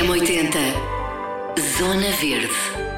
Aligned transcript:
M80 0.00 0.56
Zona 1.78 2.10
Verde 2.12 2.91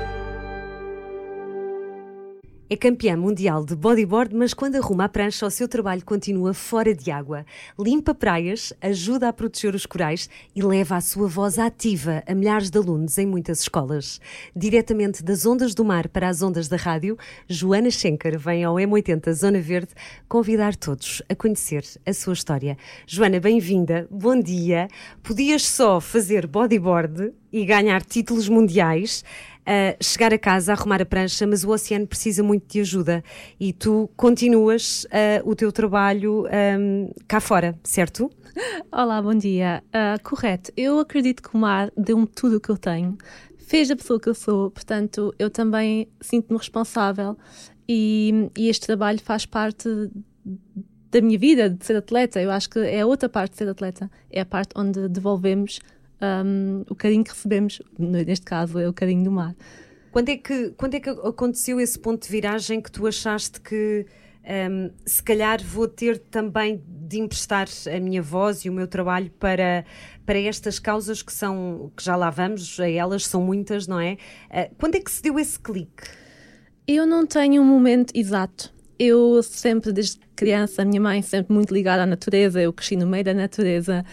é 2.69 2.77
campeã 2.77 3.15
mundial 3.17 3.63
de 3.63 3.77
bodyboard, 3.77 4.35
mas 4.35 4.55
quando 4.55 4.77
arruma 4.77 5.05
a 5.05 5.09
prancha, 5.09 5.45
o 5.45 5.51
seu 5.51 5.69
trabalho 5.69 6.05
continua 6.05 6.55
fora 6.55 6.95
de 6.95 7.11
água. 7.11 7.45
Limpa 7.79 8.15
praias, 8.15 8.73
ajuda 8.81 9.29
a 9.29 9.33
proteger 9.33 9.75
os 9.75 9.85
corais 9.85 10.31
e 10.57 10.63
leva 10.63 10.97
a 10.97 11.01
sua 11.01 11.29
voz 11.29 11.59
ativa 11.59 12.23
a 12.27 12.35
milhares 12.35 12.71
de 12.71 12.79
alunos 12.79 13.19
em 13.19 13.27
muitas 13.27 13.61
escolas. 13.61 14.19
Diretamente 14.57 15.23
das 15.23 15.45
ondas 15.45 15.75
do 15.75 15.85
mar 15.85 16.09
para 16.09 16.29
as 16.29 16.41
ondas 16.41 16.67
da 16.67 16.77
rádio, 16.77 17.19
Joana 17.47 17.91
Schenker 17.91 18.39
vem 18.39 18.65
ao 18.65 18.77
M80 18.77 19.33
Zona 19.33 19.61
Verde 19.61 19.93
convidar 20.27 20.75
todos 20.75 21.23
a 21.29 21.35
conhecer 21.35 21.85
a 22.07 22.15
sua 22.15 22.33
história. 22.33 22.79
Joana, 23.07 23.39
bem-vinda, 23.41 24.09
bom 24.11 24.41
dia. 24.41 24.89
Podias 25.23 25.67
só 25.67 26.01
fazer 26.01 26.47
bodyboard 26.47 27.33
e 27.53 27.65
ganhar 27.65 28.03
títulos 28.03 28.49
mundiais 28.49 29.23
chegar 30.01 30.33
a 30.33 30.39
casa, 30.39 30.73
arrumar 30.73 31.01
a 31.01 31.07
prancha, 31.07 31.47
mas 31.47 31.65
o 31.65 31.71
oceano 31.71 32.07
precisa 32.07 32.43
muito 32.43 32.71
de 32.71 32.81
ajuda 32.81 33.25
e 33.59 33.73
tu 33.73 34.11
continuas 34.17 35.05
uh, 35.05 35.49
o 35.49 35.55
teu 35.55 35.73
trabalho 35.73 36.47
um, 36.79 37.11
cá 37.27 37.41
fora, 37.41 37.75
certo? 37.83 38.31
Olá, 38.93 39.21
bom 39.21 39.35
dia. 39.35 39.83
Uh, 39.89 40.23
correto, 40.23 40.71
eu 40.77 40.99
acredito 40.99 41.43
que 41.43 41.55
o 41.55 41.59
mar 41.59 41.91
deu-me 41.97 42.27
tudo 42.27 42.57
o 42.57 42.61
que 42.61 42.71
eu 42.71 42.77
tenho, 42.77 43.17
fez 43.67 43.91
a 43.91 43.97
pessoa 43.97 44.21
que 44.21 44.29
eu 44.29 44.35
sou, 44.35 44.71
portanto, 44.71 45.35
eu 45.39 45.51
também 45.51 46.09
sinto-me 46.21 46.59
responsável 46.59 47.37
e, 47.89 48.51
e 48.57 48.69
este 48.69 48.87
trabalho 48.87 49.21
faz 49.21 49.47
parte 49.47 49.89
da 51.11 51.21
minha 51.21 51.39
vida 51.39 51.71
de 51.71 51.85
ser 51.85 51.97
atleta. 51.97 52.41
Eu 52.41 52.51
acho 52.51 52.69
que 52.69 52.79
é 52.79 53.05
outra 53.05 53.29
parte 53.29 53.53
de 53.53 53.59
ser 53.59 53.69
atleta, 53.69 54.11
é 54.31 54.41
a 54.41 54.47
parte 54.47 54.71
onde 54.77 55.09
devolvemos 55.09 55.81
um, 56.21 56.85
o 56.89 56.95
carinho 56.95 57.25
que 57.25 57.31
recebemos, 57.31 57.81
neste 57.99 58.45
caso 58.45 58.79
é 58.79 58.89
o 58.89 58.93
carinho 58.93 59.25
do 59.25 59.31
mar. 59.31 59.55
Quando 60.11 60.29
é 60.29 60.37
que, 60.37 60.71
quando 60.77 60.95
é 60.95 61.01
que 61.01 61.11
aconteceu 61.11 61.81
esse 61.81 61.99
ponto 61.99 62.23
de 62.23 62.31
viragem 62.31 62.81
que 62.81 62.91
tu 62.91 63.07
achaste 63.07 63.61
que 63.61 64.07
um, 64.71 64.91
se 65.05 65.23
calhar 65.23 65.63
vou 65.65 65.89
ter 65.89 66.19
também 66.19 66.83
de 66.87 67.19
emprestar 67.19 67.67
a 67.93 67.99
minha 67.99 68.23
voz 68.23 68.65
e 68.65 68.71
o 68.71 68.73
meu 68.73 68.87
trabalho 68.87 69.31
para, 69.41 69.85
para 70.27 70.39
estas 70.39 70.79
causas 70.79 71.23
que 71.23 71.33
são, 71.33 71.91
que 71.97 72.05
já 72.05 72.15
lá 72.15 72.31
vamos, 72.31 72.79
a 72.79 72.89
elas 72.89 73.27
são 73.27 73.43
muitas, 73.43 73.87
não 73.87 73.99
é? 73.99 74.19
Uh, 74.51 74.75
quando 74.79 74.97
é 74.97 75.01
que 75.01 75.11
se 75.11 75.23
deu 75.23 75.39
esse 75.39 75.59
clique? 75.59 76.05
Eu 76.87 77.07
não 77.07 77.27
tenho 77.27 77.63
um 77.63 77.65
momento 77.65 78.13
exato. 78.15 78.73
Eu 78.99 79.43
sempre, 79.43 79.93
desde 79.93 80.21
criança, 80.37 80.83
a 80.83 80.85
minha 80.85 81.01
mãe 81.01 81.23
sempre 81.23 81.53
muito 81.53 81.73
ligada 81.73 82.03
à 82.03 82.07
natureza, 82.07 82.61
eu 82.61 82.73
cresci 82.73 82.97
no 82.97 83.07
meio 83.07 83.25
da 83.25 83.35
natureza, 83.35 84.05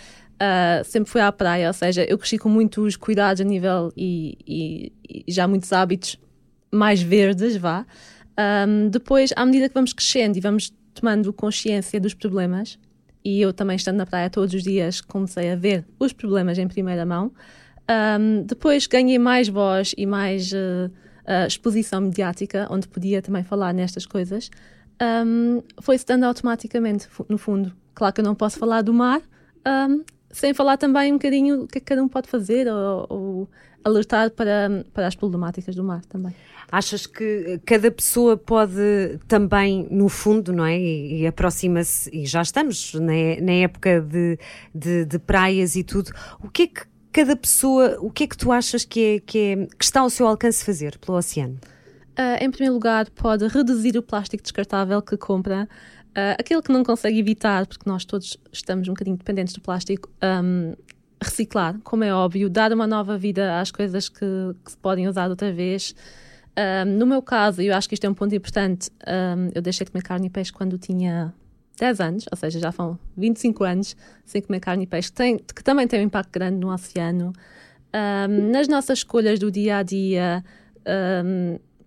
Uh, 0.42 0.84
sempre 0.84 1.08
fui 1.08 1.22
à 1.22 1.32
praia, 1.32 1.68
ou 1.68 1.74
seja, 1.74 2.04
eu 2.04 2.18
cresci 2.18 2.40
com 2.40 2.50
muitos 2.50 2.96
cuidados 2.96 3.40
a 3.40 3.44
nível 3.44 3.94
e, 3.96 4.36
e, 4.48 5.24
e 5.28 5.32
já 5.32 5.48
muitos 5.48 5.72
hábitos 5.72 6.20
mais 6.72 7.00
verdes, 7.00 7.56
vá. 7.58 7.86
Um, 8.68 8.90
depois, 8.90 9.32
à 9.36 9.46
medida 9.46 9.68
que 9.70 9.76
vamos 9.76 9.94
crescendo 9.94 10.38
e 10.38 10.40
vamos 10.42 10.74
tomando 10.96 11.32
consciência 11.32 12.00
dos 12.00 12.16
problemas, 12.16 12.80
e 13.24 13.40
eu 13.40 13.54
também 13.54 13.76
estando 13.76 13.98
na 13.98 14.06
praia 14.08 14.32
todos 14.32 14.52
os 14.56 14.64
dias 14.64 15.00
comecei 15.00 15.52
a 15.52 15.56
ver 15.56 15.86
os 16.00 16.12
problemas 16.12 16.58
em 16.58 16.68
primeira 16.68 17.06
mão, 17.06 17.32
um, 18.20 18.42
depois 18.42 18.88
ganhei 18.88 19.20
mais 19.20 19.48
voz 19.48 19.94
e 19.96 20.08
mais 20.08 20.52
uh, 20.54 20.90
uh, 21.28 21.48
exposição 21.48 22.02
mediática, 22.02 22.68
onde 22.72 22.88
podia 22.88 23.22
também 23.22 23.44
falar 23.44 23.74
nestas 23.74 24.08
coisas, 24.08 24.50
um, 25.24 25.62
foi-se 25.82 26.06
dando 26.06 26.24
automaticamente, 26.24 27.08
no 27.30 27.38
fundo. 27.38 27.72
Claro 27.94 28.14
que 28.14 28.22
eu 28.22 28.26
não 28.26 28.34
posso 28.34 28.58
falar 28.58 28.82
do 28.82 28.94
mar, 28.94 29.22
um, 29.68 30.04
sem 30.32 30.54
falar 30.54 30.78
também 30.78 31.12
um 31.12 31.16
bocadinho 31.16 31.64
o 31.64 31.68
que, 31.68 31.78
é 31.78 31.82
que 31.82 31.86
cada 31.86 32.04
um 32.04 32.08
pode 32.08 32.28
fazer 32.28 32.68
ou, 32.68 33.06
ou, 33.10 33.50
alertar 33.84 34.32
para, 34.32 34.86
para 34.94 35.08
as 35.08 35.16
problemáticas 35.16 35.76
do 35.76 35.84
mar 35.84 36.02
também. 36.06 36.34
Achas 36.72 37.06
que 37.06 37.60
cada 37.66 37.92
pessoa 37.92 38.38
pode 38.38 39.20
também, 39.28 39.88
no 39.92 40.08
fundo, 40.08 40.54
não 40.54 40.66
é? 40.66 40.80
E, 40.80 41.22
e 41.22 41.28
aproxima-se, 41.28 42.10
e 42.14 42.26
já 42.26 42.42
estamos 42.42 42.94
na, 42.94 43.42
na 43.42 43.52
época 43.52 44.00
de, 44.00 44.38
de, 44.74 45.06
de, 45.06 45.20
praias 45.20 45.76
e 45.76 45.84
tudo. 45.84 46.12
O 46.42 46.50
que 46.50 46.64
é 46.64 46.68
que 46.68 46.82
cada 47.12 47.36
pessoa, 47.36 47.98
o 48.00 48.10
que 48.10 48.24
é 48.24 48.28
que 48.28 48.38
tu 48.38 48.52
achas 48.52 48.86
que, 48.86 49.16
é, 49.16 49.20
que, 49.20 49.38
é, 49.38 49.68
que 49.78 49.84
está 49.84 50.00
ao 50.00 50.10
seu 50.10 50.26
alcance 50.26 50.64
fazer 50.64 50.98
pelo 51.00 51.18
oceano? 51.18 51.60
Uh, 52.12 52.44
em 52.44 52.52
primeiro 52.52 52.74
lugar, 52.74 53.10
pode 53.10 53.48
reduzir 53.48 53.98
o 53.98 54.04
plástico 54.04 54.44
descartável 54.44 55.02
que 55.02 55.18
compra. 55.18 55.68
Uh, 56.12 56.36
aquilo 56.38 56.62
que 56.62 56.72
não 56.72 56.84
consegue 56.84 57.18
evitar, 57.20 57.66
porque 57.66 57.90
nós 57.90 58.04
todos 58.04 58.38
estamos 58.52 58.88
um 58.90 58.92
bocadinho 58.92 59.16
dependentes 59.16 59.54
do 59.54 59.62
plástico, 59.62 60.10
um, 60.44 60.74
reciclar, 61.24 61.80
como 61.86 62.04
é 62.04 62.14
óbvio, 62.14 62.50
dar 62.50 62.74
uma 62.74 62.86
nova 62.86 63.18
vida 63.18 63.62
às 63.62 63.72
coisas 63.72 64.10
que, 64.10 64.26
que 64.66 64.72
se 64.72 64.78
podem 64.78 65.08
usar 65.08 65.30
outra 65.30 65.54
vez. 65.54 65.96
Um, 66.86 66.98
no 66.98 67.06
meu 67.06 67.22
caso, 67.22 67.62
eu 67.62 67.74
acho 67.74 67.88
que 67.88 67.94
isto 67.94 68.06
é 68.06 68.10
um 68.10 68.14
ponto 68.14 68.36
importante, 68.36 68.90
um, 69.08 69.52
eu 69.56 69.62
deixei 69.62 69.86
de 69.86 69.92
comer 69.92 70.04
carne 70.04 70.28
e 70.28 70.30
peixe 70.30 70.52
quando 70.52 70.78
tinha 70.78 71.34
10 71.80 72.02
anos, 72.02 72.26
ou 72.30 72.38
seja, 72.38 72.60
já 72.60 72.74
foram 72.74 73.00
25 73.16 73.64
anos 73.64 73.96
sem 74.26 74.42
comer 74.42 74.60
carne 74.60 74.84
e 74.84 74.88
peixe, 74.88 75.10
que, 75.10 75.16
tem, 75.16 75.38
que 75.38 75.64
também 75.64 75.88
tem 75.88 76.02
um 76.02 76.04
impacto 76.04 76.30
grande 76.30 76.58
no 76.58 76.74
oceano. 76.74 77.32
Nas 78.52 78.68
nossas 78.68 79.00
escolhas 79.00 79.40
do 79.40 79.52
dia 79.52 79.78
a 79.78 79.84
dia, 79.84 80.44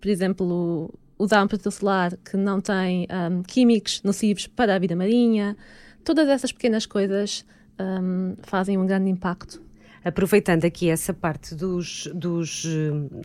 por 0.00 0.08
exemplo, 0.08 0.92
usar 1.24 1.42
um 1.42 1.48
protetor 1.48 1.72
solar 1.72 2.16
que 2.18 2.36
não 2.36 2.60
tem 2.60 3.06
um, 3.10 3.42
químicos 3.42 4.02
nocivos 4.02 4.46
para 4.46 4.74
a 4.74 4.78
vida 4.78 4.94
marinha. 4.94 5.56
Todas 6.04 6.28
essas 6.28 6.52
pequenas 6.52 6.86
coisas 6.86 7.44
um, 7.78 8.34
fazem 8.42 8.78
um 8.78 8.86
grande 8.86 9.10
impacto 9.10 9.64
aproveitando 10.04 10.66
aqui 10.66 10.90
essa 10.90 11.14
parte 11.14 11.54
dos, 11.54 12.06
dos 12.14 12.66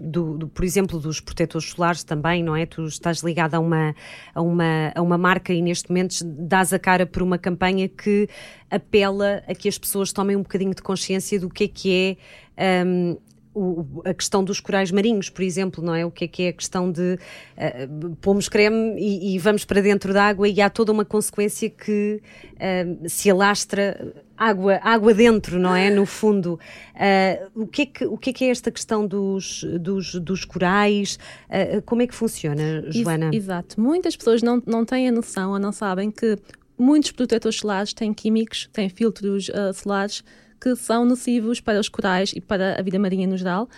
do, 0.01 0.37
do, 0.37 0.47
por 0.47 0.63
exemplo, 0.63 0.97
dos 0.97 1.19
protetores 1.19 1.69
solares 1.71 2.03
também, 2.03 2.41
não 2.41 2.55
é? 2.55 2.65
Tu 2.65 2.85
estás 2.85 3.21
ligada 3.21 3.57
a 3.57 3.59
uma, 3.59 3.93
a 4.33 4.41
uma, 4.41 4.91
a 4.95 5.01
uma 5.01 5.17
marca 5.17 5.51
e 5.51 5.61
neste 5.61 5.89
momento 5.89 6.23
dás 6.23 6.71
a 6.71 6.79
cara 6.79 7.05
por 7.05 7.21
uma 7.21 7.37
campanha 7.37 7.89
que 7.89 8.29
apela 8.71 9.43
a 9.45 9.53
que 9.53 9.67
as 9.67 9.77
pessoas 9.77 10.13
tomem 10.13 10.37
um 10.37 10.41
bocadinho 10.41 10.73
de 10.73 10.81
consciência 10.81 11.37
do 11.37 11.49
que 11.49 11.65
é 11.65 11.67
que 11.67 12.17
é 12.55 12.83
um, 12.85 13.17
o, 13.59 14.01
a 14.05 14.13
questão 14.13 14.43
dos 14.43 14.59
corais 14.59 14.91
marinhos, 14.91 15.29
por 15.29 15.43
exemplo, 15.43 15.83
não 15.83 15.93
é? 15.93 16.05
O 16.05 16.11
que 16.11 16.25
é 16.25 16.27
que 16.27 16.43
é 16.43 16.47
a 16.49 16.53
questão 16.53 16.91
de 16.91 17.19
uh, 17.57 18.15
pomos 18.21 18.47
creme 18.47 18.95
e, 18.97 19.35
e, 19.35 19.39
vamos 19.39 19.65
para 19.65 19.81
dentro 19.81 20.13
da 20.13 20.23
água 20.23 20.47
e 20.47 20.61
há 20.61 20.69
toda 20.69 20.91
uma 20.91 21.03
consequência 21.03 21.69
que 21.69 22.21
uh, 22.55 23.09
se 23.09 23.29
alastra 23.29 24.13
água, 24.37 24.79
água 24.81 25.13
dentro, 25.13 25.59
não 25.59 25.75
é? 25.75 25.89
No 25.89 26.05
fundo. 26.05 26.59
Uh, 26.95 27.63
o, 27.63 27.67
que 27.67 27.81
é 27.81 27.85
que, 27.85 28.05
o 28.05 28.17
que 28.17 28.29
é 28.29 28.33
que 28.33 28.45
é 28.45 28.49
esta 28.49 28.71
questão 28.71 29.05
dos, 29.05 29.65
dos, 29.79 30.15
dos 30.15 30.45
corais? 30.45 31.19
Uh, 31.49 31.81
como 31.81 32.01
é 32.01 32.07
que 32.07 32.15
funciona, 32.15 32.83
Joana? 32.89 33.31
Exato. 33.33 33.79
Muitas 33.79 34.15
pessoas 34.15 34.41
não, 34.41 34.63
não 34.65 34.85
têm 34.85 35.09
a 35.09 35.11
noção 35.11 35.51
ou 35.51 35.59
não 35.59 35.73
sabem 35.73 36.09
que 36.09 36.37
muitos 36.77 37.11
protetores 37.11 37.57
solares 37.57 37.93
têm 37.93 38.13
químicos, 38.13 38.69
têm 38.71 38.87
filtros 38.87 39.49
uh, 39.49 39.73
solares 39.73 40.23
que 40.59 40.75
são 40.75 41.05
nocivos 41.05 41.59
para 41.59 41.79
os 41.79 41.89
corais 41.89 42.31
e 42.35 42.41
para 42.41 42.79
a 42.79 42.81
vida 42.81 42.99
marinha 42.99 43.27
no 43.27 43.37
geral. 43.37 43.69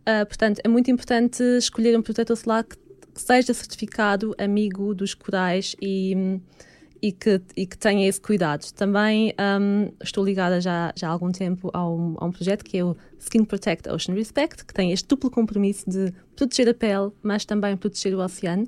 Uh, 0.00 0.24
portanto, 0.26 0.60
é 0.64 0.68
muito 0.68 0.90
importante 0.90 1.42
escolher 1.58 1.96
um 1.98 2.02
protetor 2.02 2.36
solar 2.36 2.64
que, 2.64 2.76
que 2.76 3.20
seja 3.20 3.52
certificado 3.52 4.34
amigo 4.38 4.94
dos 4.94 5.14
corais 5.14 5.76
e, 5.80 6.40
e, 7.02 7.12
que, 7.12 7.40
e 7.56 7.66
que 7.66 7.76
tenha 7.76 8.08
esse 8.08 8.20
cuidado. 8.20 8.64
Também 8.72 9.34
um, 9.60 9.92
estou 10.02 10.24
ligada 10.24 10.60
já, 10.60 10.92
já 10.96 11.08
há 11.08 11.10
algum 11.10 11.30
tempo 11.30 11.70
a 11.72 11.88
um, 11.88 12.16
a 12.18 12.24
um 12.24 12.32
projeto 12.32 12.64
que 12.64 12.78
é 12.78 12.84
o 12.84 12.96
Skin 13.18 13.44
Protect 13.44 13.88
Ocean 13.90 14.14
Respect, 14.14 14.64
que 14.64 14.72
tem 14.72 14.92
este 14.92 15.06
duplo 15.06 15.30
compromisso 15.30 15.88
de 15.88 16.12
proteger 16.34 16.68
a 16.68 16.74
pele, 16.74 17.10
mas 17.22 17.44
também 17.44 17.76
proteger 17.76 18.14
o 18.14 18.20
oceano, 18.20 18.66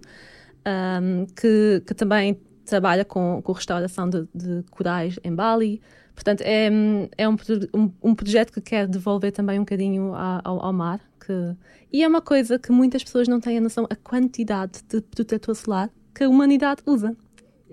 um, 0.66 1.26
que, 1.26 1.82
que 1.86 1.94
também 1.94 2.38
trabalha 2.64 3.04
com, 3.04 3.40
com 3.42 3.52
restauração 3.52 4.08
de, 4.08 4.28
de 4.34 4.62
corais 4.70 5.18
em 5.24 5.34
Bali, 5.34 5.80
Portanto, 6.14 6.42
é, 6.42 6.68
é 7.16 7.28
um, 7.28 7.36
um, 7.74 7.92
um, 8.02 8.14
projeto 8.14 8.52
que 8.52 8.60
quer 8.60 8.86
devolver 8.86 9.32
também 9.32 9.58
um 9.58 9.62
bocadinho 9.62 10.14
ao, 10.14 10.64
ao, 10.64 10.72
mar. 10.72 11.00
Que, 11.24 11.56
e 11.92 12.02
é 12.02 12.08
uma 12.08 12.20
coisa 12.20 12.58
que 12.58 12.70
muitas 12.70 13.02
pessoas 13.02 13.28
não 13.28 13.40
têm 13.40 13.58
a 13.58 13.60
noção 13.60 13.86
a 13.88 13.96
quantidade 13.96 14.82
de 14.88 15.00
protetor 15.00 15.54
solar 15.54 15.90
que 16.14 16.24
a 16.24 16.28
humanidade 16.28 16.82
usa. 16.86 17.16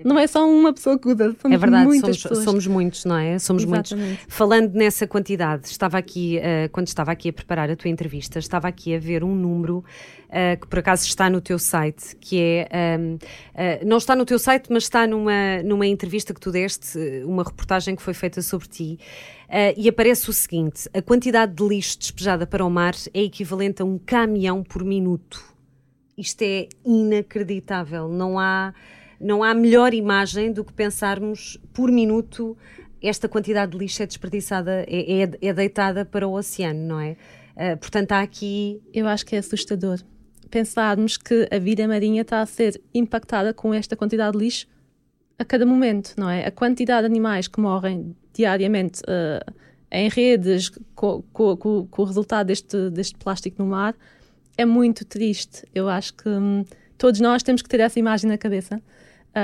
Não 0.03 0.17
é 0.17 0.27
só 0.27 0.49
uma 0.49 0.73
pessoa 0.73 0.97
que 0.97 1.07
usa, 1.07 1.35
somos 1.41 1.55
é 1.55 1.57
verdade, 1.57 1.85
muitas 1.85 2.17
somos, 2.17 2.23
pessoas. 2.23 2.43
somos 2.43 2.67
muitos, 2.67 3.05
não 3.05 3.17
é? 3.17 3.39
Somos 3.39 3.63
Exatamente. 3.63 3.95
muitos. 3.95 4.25
Falando 4.27 4.73
nessa 4.73 5.07
quantidade, 5.07 5.67
estava 5.67 5.97
aqui, 5.97 6.37
uh, 6.37 6.69
quando 6.71 6.87
estava 6.87 7.11
aqui 7.11 7.29
a 7.29 7.33
preparar 7.33 7.69
a 7.69 7.75
tua 7.75 7.89
entrevista, 7.89 8.39
estava 8.39 8.67
aqui 8.67 8.95
a 8.95 8.99
ver 8.99 9.23
um 9.23 9.35
número 9.35 9.77
uh, 9.77 10.59
que 10.59 10.67
por 10.67 10.79
acaso 10.79 11.05
está 11.05 11.29
no 11.29 11.41
teu 11.41 11.59
site, 11.59 12.15
que 12.17 12.39
é, 12.39 12.69
um, 12.71 12.77
ehm, 12.77 13.15
uh, 13.15 13.19
eh, 13.55 13.85
não 13.85 13.97
está 13.97 14.15
no 14.15 14.25
teu 14.25 14.39
site, 14.39 14.67
mas 14.69 14.83
está 14.83 15.05
numa, 15.05 15.61
numa 15.63 15.85
entrevista 15.85 16.33
que 16.33 16.39
tu 16.39 16.51
deste, 16.51 16.97
uma 17.25 17.43
reportagem 17.43 17.95
que 17.95 18.01
foi 18.01 18.13
feita 18.13 18.41
sobre 18.41 18.67
ti, 18.67 18.99
e 19.75 19.89
aparece 19.89 20.29
o 20.29 20.33
seguinte, 20.33 20.87
a 20.93 21.01
quantidade 21.01 21.55
de 21.55 21.67
lixo 21.67 21.97
despejada 21.97 22.45
para 22.45 22.63
o 22.63 22.69
mar 22.69 22.93
é 23.11 23.23
equivalente 23.23 23.81
a 23.81 23.85
um 23.85 23.97
caminhão 23.97 24.63
por 24.63 24.83
minuto. 24.83 25.43
Isto 26.15 26.43
é 26.43 26.67
inacreditável, 26.85 28.09
não 28.09 28.37
há 28.37 28.73
não 29.19 29.43
há 29.43 29.53
melhor 29.53 29.93
imagem 29.93 30.51
do 30.51 30.63
que 30.63 30.73
pensarmos 30.73 31.57
por 31.73 31.91
minuto 31.91 32.57
esta 33.01 33.29
quantidade 33.29 33.71
de 33.71 33.77
lixo 33.77 34.03
é 34.03 34.05
desperdiçada, 34.05 34.85
é, 34.87 35.23
é, 35.23 35.29
é 35.41 35.53
deitada 35.53 36.03
para 36.03 36.27
o 36.27 36.33
oceano, 36.33 36.79
não 36.79 36.99
é? 36.99 37.15
Uh, 37.55 37.77
portanto, 37.77 38.11
há 38.11 38.21
aqui. 38.21 38.81
Eu 38.93 39.07
acho 39.07 39.25
que 39.25 39.35
é 39.35 39.39
assustador 39.39 39.99
pensarmos 40.49 41.15
que 41.15 41.47
a 41.51 41.59
vida 41.59 41.87
marinha 41.87 42.23
está 42.23 42.41
a 42.41 42.45
ser 42.45 42.81
impactada 42.93 43.53
com 43.53 43.73
esta 43.73 43.95
quantidade 43.95 44.37
de 44.37 44.43
lixo 44.43 44.67
a 45.37 45.45
cada 45.45 45.65
momento, 45.65 46.13
não 46.17 46.29
é? 46.29 46.45
A 46.45 46.51
quantidade 46.51 47.01
de 47.01 47.05
animais 47.05 47.47
que 47.47 47.59
morrem 47.59 48.15
diariamente 48.33 49.01
uh, 49.01 49.53
em 49.91 50.09
redes 50.09 50.69
com, 50.95 51.23
com, 51.31 51.55
com, 51.55 51.87
com, 51.87 52.01
o 52.01 52.05
resultado 52.05 52.47
deste, 52.47 52.89
deste 52.89 53.15
plástico 53.17 53.61
no 53.61 53.69
mar 53.69 53.95
é 54.57 54.65
muito 54.65 55.05
triste. 55.05 55.65
Eu 55.73 55.87
acho 55.87 56.13
que 56.15 56.27
hum, 56.27 56.65
todos 56.97 57.19
nós 57.19 57.43
temos 57.43 57.61
que 57.61 57.69
ter 57.69 57.79
essa 57.79 57.99
imagem 57.99 58.29
na 58.29 58.37
cabeça 58.37 58.81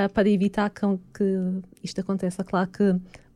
uh, 0.04 0.12
para 0.12 0.28
evitar 0.28 0.70
que, 0.70 0.80
que 1.14 1.62
isto 1.82 2.00
aconteça. 2.00 2.44
Claro 2.44 2.70
que 2.70 2.82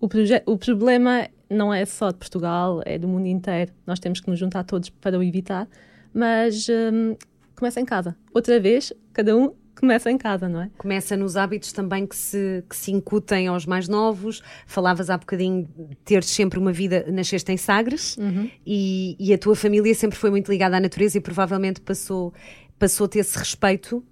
o, 0.00 0.08
o 0.46 0.58
problema 0.58 1.28
não 1.48 1.74
é 1.74 1.84
só 1.84 2.10
de 2.10 2.16
Portugal, 2.16 2.80
é 2.84 2.98
do 2.98 3.08
mundo 3.08 3.26
inteiro. 3.26 3.72
Nós 3.86 3.98
temos 3.98 4.20
que 4.20 4.30
nos 4.30 4.38
juntar 4.38 4.64
todos 4.64 4.88
para 4.88 5.18
o 5.18 5.22
evitar, 5.22 5.68
mas 6.14 6.68
um, 6.68 7.16
começa 7.56 7.80
em 7.80 7.84
casa. 7.84 8.16
Outra 8.32 8.58
vez, 8.60 8.92
cada 9.12 9.36
um 9.36 9.52
começa 9.80 10.10
em 10.10 10.18
casa, 10.18 10.48
não 10.48 10.62
é? 10.62 10.70
Começa 10.76 11.16
nos 11.16 11.36
hábitos 11.36 11.72
também 11.72 12.06
que 12.06 12.14
se, 12.14 12.62
que 12.68 12.76
se 12.76 12.92
incutem 12.92 13.48
aos 13.48 13.64
mais 13.64 13.88
novos. 13.88 14.42
Falavas 14.66 15.08
há 15.08 15.16
bocadinho 15.16 15.66
de 15.76 15.96
ter 16.04 16.22
sempre 16.22 16.58
uma 16.58 16.72
vida, 16.72 17.06
nasceste 17.08 17.50
em 17.50 17.56
Sagres 17.56 18.16
uhum. 18.18 18.50
e, 18.66 19.16
e, 19.18 19.32
a 19.32 19.38
tua 19.38 19.56
família 19.56 19.94
sempre 19.94 20.18
foi 20.18 20.30
muito 20.30 20.50
ligada 20.50 20.76
à 20.76 20.80
natureza 20.80 21.16
e 21.16 21.20
provavelmente 21.20 21.80
passou, 21.80 22.34
passou 22.78 23.06
a 23.06 23.08
ter 23.08 23.20
esse 23.20 23.38
respeito 23.38 24.04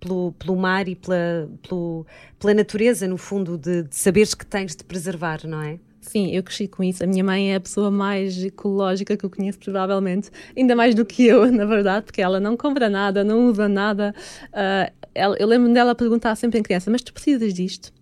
pelo, 0.00 0.32
pelo 0.32 0.56
mar 0.56 0.88
e 0.88 0.96
pela, 0.96 1.48
pelo, 1.68 2.06
pela 2.38 2.54
natureza, 2.54 3.06
no 3.06 3.16
fundo, 3.16 3.56
de, 3.56 3.84
de 3.84 3.94
saberes 3.94 4.34
que 4.34 4.46
tens 4.46 4.74
de 4.74 4.82
preservar, 4.82 5.46
não 5.46 5.62
é? 5.62 5.78
Sim, 6.00 6.30
eu 6.34 6.42
cresci 6.42 6.66
com 6.66 6.82
isso. 6.82 7.04
A 7.04 7.06
minha 7.06 7.22
mãe 7.22 7.52
é 7.52 7.56
a 7.56 7.60
pessoa 7.60 7.90
mais 7.90 8.42
ecológica 8.42 9.16
que 9.16 9.24
eu 9.24 9.30
conheço, 9.30 9.58
provavelmente. 9.58 10.30
Ainda 10.56 10.74
mais 10.74 10.94
do 10.94 11.04
que 11.04 11.26
eu, 11.26 11.46
na 11.52 11.66
verdade, 11.66 12.06
porque 12.06 12.22
ela 12.22 12.40
não 12.40 12.56
compra 12.56 12.88
nada, 12.88 13.22
não 13.22 13.46
usa 13.46 13.68
nada. 13.68 14.14
Uh, 14.46 14.92
ela, 15.14 15.36
eu 15.38 15.46
lembro 15.46 15.72
dela 15.72 15.94
perguntar 15.94 16.34
sempre 16.36 16.58
em 16.58 16.62
criança: 16.62 16.90
Mas 16.90 17.02
tu 17.02 17.12
precisas 17.12 17.52
disto? 17.52 17.92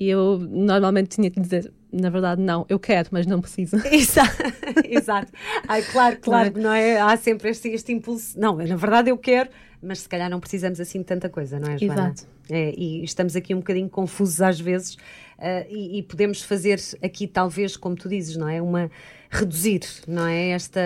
E 0.00 0.08
eu 0.08 0.38
normalmente 0.38 1.10
tinha 1.10 1.30
que 1.30 1.38
dizer: 1.38 1.70
Na 1.92 2.08
verdade, 2.08 2.40
não, 2.40 2.64
eu 2.68 2.78
quero, 2.78 3.10
mas 3.12 3.26
não 3.26 3.40
preciso. 3.42 3.76
Exato. 3.92 4.42
Exato. 4.88 5.30
Ai, 5.68 5.82
claro, 5.82 6.16
claro, 6.18 6.52
não 6.58 6.72
é? 6.72 6.98
Há 6.98 7.14
sempre 7.18 7.50
este, 7.50 7.68
este 7.68 7.92
impulso: 7.92 8.40
Não, 8.40 8.56
na 8.56 8.76
verdade 8.76 9.10
eu 9.10 9.18
quero, 9.18 9.50
mas 9.82 10.00
se 10.00 10.08
calhar 10.08 10.30
não 10.30 10.38
precisamos 10.38 10.80
assim 10.80 10.98
de 10.98 11.04
tanta 11.04 11.28
coisa, 11.28 11.58
não 11.58 11.72
é, 11.72 11.78
Joana? 11.78 12.02
Exato. 12.02 12.26
É, 12.50 12.74
e 12.76 13.02
estamos 13.04 13.34
aqui 13.34 13.54
um 13.54 13.58
bocadinho 13.58 13.88
confusos 13.88 14.40
às 14.40 14.60
vezes 14.60 14.94
uh, 14.94 15.66
e, 15.68 15.98
e, 15.98 16.02
podemos 16.02 16.42
fazer 16.42 16.80
aqui 17.02 17.26
talvez, 17.26 17.76
como 17.76 17.96
tu 17.96 18.08
dizes, 18.08 18.36
não 18.36 18.48
é? 18.48 18.60
Uma 18.60 18.90
reduzir, 19.30 19.80
não 20.06 20.26
é? 20.26 20.50
Esta 20.50 20.80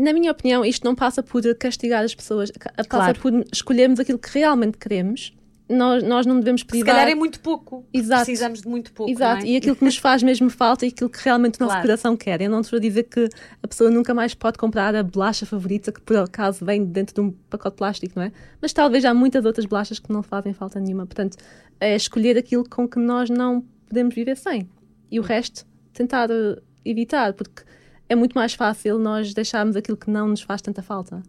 na 0.00 0.14
minha 0.14 0.32
opinião, 0.32 0.64
isto 0.64 0.84
não 0.84 0.94
passa 0.94 1.22
por 1.22 1.42
castigar 1.56 2.02
as 2.02 2.14
pessoas, 2.14 2.50
passa 2.50 2.88
claro. 2.88 3.20
por 3.20 3.32
escolhermos 3.52 4.00
aquilo 4.00 4.18
que 4.18 4.30
realmente 4.32 4.78
queremos. 4.78 5.32
Nós, 5.70 6.02
nós 6.02 6.26
não 6.26 6.40
devemos 6.40 6.64
privar. 6.64 6.86
Se 6.86 6.92
calhar 6.92 7.08
é 7.08 7.14
muito 7.14 7.38
pouco. 7.40 7.84
Exato. 7.92 8.24
Precisamos 8.24 8.60
de 8.60 8.68
muito 8.68 8.92
pouco. 8.92 9.10
Exato. 9.10 9.44
É? 9.44 9.48
E 9.48 9.56
aquilo 9.56 9.76
que 9.76 9.84
nos 9.84 9.96
faz 9.96 10.22
mesmo 10.22 10.50
falta 10.50 10.84
e 10.84 10.88
aquilo 10.88 11.08
que 11.08 11.18
realmente 11.22 11.60
o 11.60 11.62
nosso 11.62 11.74
claro. 11.74 11.86
coração 11.86 12.16
quer. 12.16 12.40
Eu 12.40 12.50
não 12.50 12.60
estou 12.60 12.76
a 12.76 12.80
dizer 12.80 13.04
que 13.04 13.28
a 13.62 13.68
pessoa 13.68 13.88
nunca 13.88 14.12
mais 14.12 14.34
pode 14.34 14.58
comprar 14.58 14.94
a 14.96 15.02
bolacha 15.02 15.46
favorita 15.46 15.92
que 15.92 16.00
por 16.00 16.16
acaso 16.16 16.64
vem 16.64 16.84
dentro 16.84 17.14
de 17.14 17.20
um 17.20 17.30
pacote 17.48 17.76
plástico, 17.76 18.14
não 18.16 18.24
é? 18.24 18.32
Mas 18.60 18.72
talvez 18.72 19.04
há 19.04 19.14
muitas 19.14 19.44
outras 19.44 19.64
bolachas 19.64 20.00
que 20.00 20.12
não 20.12 20.22
fazem 20.22 20.52
falta 20.52 20.80
nenhuma. 20.80 21.06
Portanto, 21.06 21.36
é 21.78 21.94
escolher 21.94 22.36
aquilo 22.36 22.68
com 22.68 22.88
que 22.88 22.98
nós 22.98 23.30
não 23.30 23.64
podemos 23.88 24.14
viver 24.14 24.36
sem. 24.36 24.68
E 25.10 25.20
o 25.20 25.22
resto, 25.22 25.64
tentar 25.92 26.30
eh, 26.30 26.60
evitar, 26.84 27.32
porque 27.32 27.62
é 28.08 28.16
muito 28.16 28.34
mais 28.34 28.54
fácil 28.54 28.98
nós 28.98 29.32
deixarmos 29.32 29.76
aquilo 29.76 29.96
que 29.96 30.10
não 30.10 30.28
nos 30.28 30.42
faz 30.42 30.60
tanta 30.60 30.82
falta. 30.82 31.22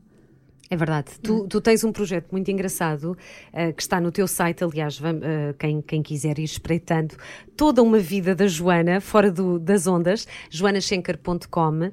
É 0.71 0.77
verdade. 0.77 1.19
Tu, 1.21 1.45
tu, 1.49 1.59
tens 1.59 1.83
um 1.83 1.91
projeto 1.91 2.31
muito 2.31 2.49
engraçado 2.49 3.11
uh, 3.11 3.73
que 3.73 3.81
está 3.81 3.99
no 3.99 4.09
teu 4.09 4.25
site, 4.25 4.63
aliás, 4.63 4.97
vamos, 4.97 5.21
uh, 5.21 5.53
quem, 5.59 5.81
quem, 5.81 6.01
quiser 6.01 6.39
ir 6.39 6.45
espreitando 6.45 7.13
toda 7.57 7.83
uma 7.83 7.99
vida 7.99 8.33
da 8.33 8.47
Joana, 8.47 9.01
fora 9.01 9.29
do, 9.29 9.59
das 9.59 9.85
ondas, 9.85 10.25
joanaschenker.com, 10.49 11.87
uh, 11.87 11.91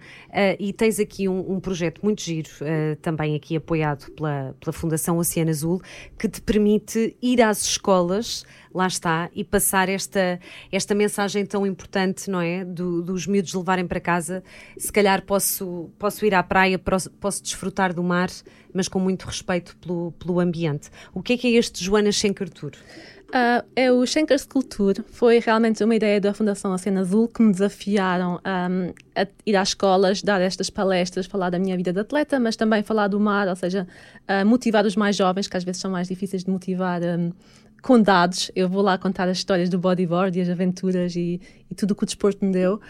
e 0.61 0.73
tens 0.73 1.01
aqui 1.01 1.29
um, 1.29 1.55
um 1.55 1.59
projeto 1.59 2.01
muito 2.05 2.23
giro, 2.23 2.51
também 3.03 3.35
aqui 3.35 3.57
apoiado 3.57 4.13
pela, 4.13 4.55
pela 4.61 4.73
Fundação 4.73 5.19
Oceano 5.19 5.51
Azul, 5.51 5.83
que 6.17 6.29
te 6.29 6.41
permite 6.41 7.17
ir 7.21 7.43
às 7.43 7.61
escolas 7.63 8.45
lá 8.75 8.87
está, 8.87 9.31
e 9.35 9.45
passar 9.45 9.89
esta, 9.89 10.39
esta 10.71 10.95
mensagem 10.95 11.45
tão 11.45 11.67
importante, 11.67 12.31
não 12.31 12.41
é? 12.41 12.65
Do, 12.65 13.03
dos 13.03 13.27
miúdos 13.27 13.55
levarem 13.55 13.87
para 13.87 14.01
casa. 14.01 14.43
Se 14.77 14.93
calhar 14.93 15.23
posso, 15.23 15.91
posso 15.99 16.25
ir 16.25 16.35
à 16.35 16.43
praia, 16.43 16.79
posso 16.79 17.43
desfrutar 17.43 17.95
do 17.95 18.03
mar, 18.03 18.29
mas 18.73 18.89
com 18.89 18.99
muito 18.99 19.25
respeito 19.25 19.77
pelo, 19.79 20.13
pelo 20.13 20.41
ambiente. 20.41 20.91
O 21.13 21.23
que 21.23 21.35
é 21.35 21.37
que 21.37 21.47
é 21.49 21.59
este 21.59 21.83
Joana 21.85 22.13
Schenker 22.13 22.49
Tour? 22.49 22.73
Uh, 23.29 23.61
é 23.77 23.93
o 23.93 24.07
Schenker 24.07 24.39
Culture 24.49 25.05
foi 25.11 25.39
realmente 25.39 25.85
uma 25.85 25.95
ideia 25.95 26.19
da 26.19 26.33
Fundação 26.33 26.73
Oceano 26.73 27.01
Azul 27.01 27.29
que 27.29 27.43
me 27.43 27.53
desafiaram 27.53 28.37
um, 28.37 28.95
a 29.15 29.27
ir 29.45 29.55
às 29.55 29.69
escolas, 29.69 30.23
dar 30.23 30.41
estas 30.41 30.71
palestras, 30.71 31.27
falar 31.27 31.51
da 31.51 31.59
minha 31.59 31.77
vida 31.77 31.93
de 31.93 32.01
atleta, 32.01 32.41
mas 32.41 32.57
também 32.57 32.83
falar 32.83 33.07
do 33.09 33.21
mar, 33.21 33.47
ou 33.47 33.55
seja, 33.55 33.87
uh, 34.23 34.47
motivar 34.47 34.87
os 34.87 34.97
mais 34.97 35.15
jovens, 35.15 35.47
que 35.47 35.55
às 35.59 35.63
vezes 35.63 35.79
são 35.79 35.91
mais 35.91 36.09
difíceis 36.09 36.43
de 36.43 36.51
motivar 36.51 37.03
um, 37.03 37.31
com 37.83 38.01
dados. 38.01 38.51
Eu 38.55 38.69
vou 38.69 38.83
lá 38.83 38.99
contar 38.99 39.29
as 39.29 39.39
histórias 39.39 39.69
do 39.69 39.79
bodyboard 39.79 40.39
e 40.39 40.43
as 40.43 40.49
aventuras 40.49 41.15
e, 41.17 41.41
e 41.71 41.75
tudo 41.75 41.93
o 41.93 41.95
que 41.95 42.03
o 42.03 42.07
desporto 42.07 42.45
me 42.45 42.53
deu. 42.53 42.81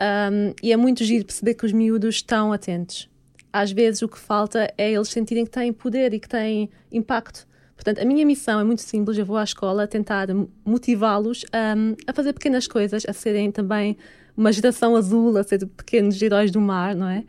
Um, 0.00 0.54
e 0.62 0.72
é 0.72 0.76
muito 0.76 1.04
giro 1.04 1.24
perceber 1.24 1.54
que 1.54 1.66
os 1.66 1.72
miúdos 1.72 2.16
estão 2.16 2.52
atentos. 2.52 3.08
Às 3.52 3.70
vezes 3.70 4.02
o 4.02 4.08
que 4.08 4.18
falta 4.18 4.72
é 4.76 4.92
eles 4.92 5.08
sentirem 5.08 5.44
que 5.44 5.50
têm 5.50 5.72
poder 5.72 6.12
e 6.12 6.20
que 6.20 6.28
têm 6.28 6.68
impacto. 6.90 7.46
Portanto, 7.76 8.00
a 8.00 8.04
minha 8.04 8.24
missão 8.24 8.60
é 8.60 8.64
muito 8.64 8.82
simples. 8.82 9.18
Eu 9.18 9.26
vou 9.26 9.36
à 9.36 9.44
escola 9.44 9.86
tentar 9.86 10.28
motivá-los 10.64 11.44
um, 11.76 11.94
a 12.06 12.12
fazer 12.12 12.32
pequenas 12.32 12.66
coisas, 12.66 13.04
a 13.08 13.12
serem 13.12 13.50
também 13.50 13.96
uma 14.36 14.52
geração 14.52 14.96
azul, 14.96 15.36
a 15.36 15.42
ser 15.42 15.66
pequenos 15.66 16.20
heróis 16.20 16.50
do 16.50 16.60
mar, 16.60 16.94
não 16.94 17.08
é? 17.08 17.24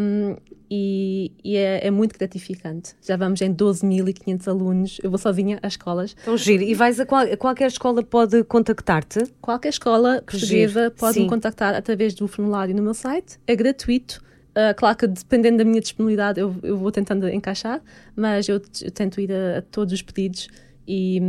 Um, 0.00 0.36
e, 0.70 1.32
e 1.44 1.56
é, 1.56 1.86
é, 1.86 1.90
muito 1.90 2.18
gratificante. 2.18 2.94
Já 3.00 3.16
vamos 3.16 3.40
em 3.40 3.54
12.500 3.54 4.48
alunos. 4.48 4.98
Eu 5.02 5.10
vou 5.10 5.18
sozinha 5.18 5.58
às 5.62 5.74
escolas. 5.74 6.16
Então, 6.20 6.36
giro. 6.36 6.62
E 6.62 6.74
vais 6.74 6.98
a, 6.98 7.06
qual, 7.06 7.24
qualquer 7.36 7.68
escola 7.68 8.02
pode 8.02 8.42
contactar-te? 8.44 9.20
Qualquer 9.40 9.68
escola 9.68 10.22
portuguesa 10.26 10.92
pode 10.96 11.20
me 11.20 11.28
contactar 11.28 11.74
através 11.74 12.14
do 12.14 12.26
formulário 12.26 12.74
no 12.74 12.82
meu 12.82 12.94
site. 12.94 13.38
É 13.46 13.54
gratuito. 13.54 14.24
Uh, 14.50 14.74
claro 14.74 14.96
que 14.96 15.06
dependendo 15.06 15.58
da 15.58 15.64
minha 15.64 15.80
disponibilidade 15.80 16.40
eu, 16.40 16.54
eu 16.62 16.78
vou 16.78 16.90
tentando 16.90 17.28
encaixar, 17.28 17.82
mas 18.16 18.48
eu, 18.48 18.60
eu 18.82 18.90
tento 18.90 19.20
ir 19.20 19.30
a, 19.30 19.58
a, 19.58 19.62
todos 19.62 19.92
os 19.92 20.00
pedidos 20.00 20.48
e, 20.88 21.20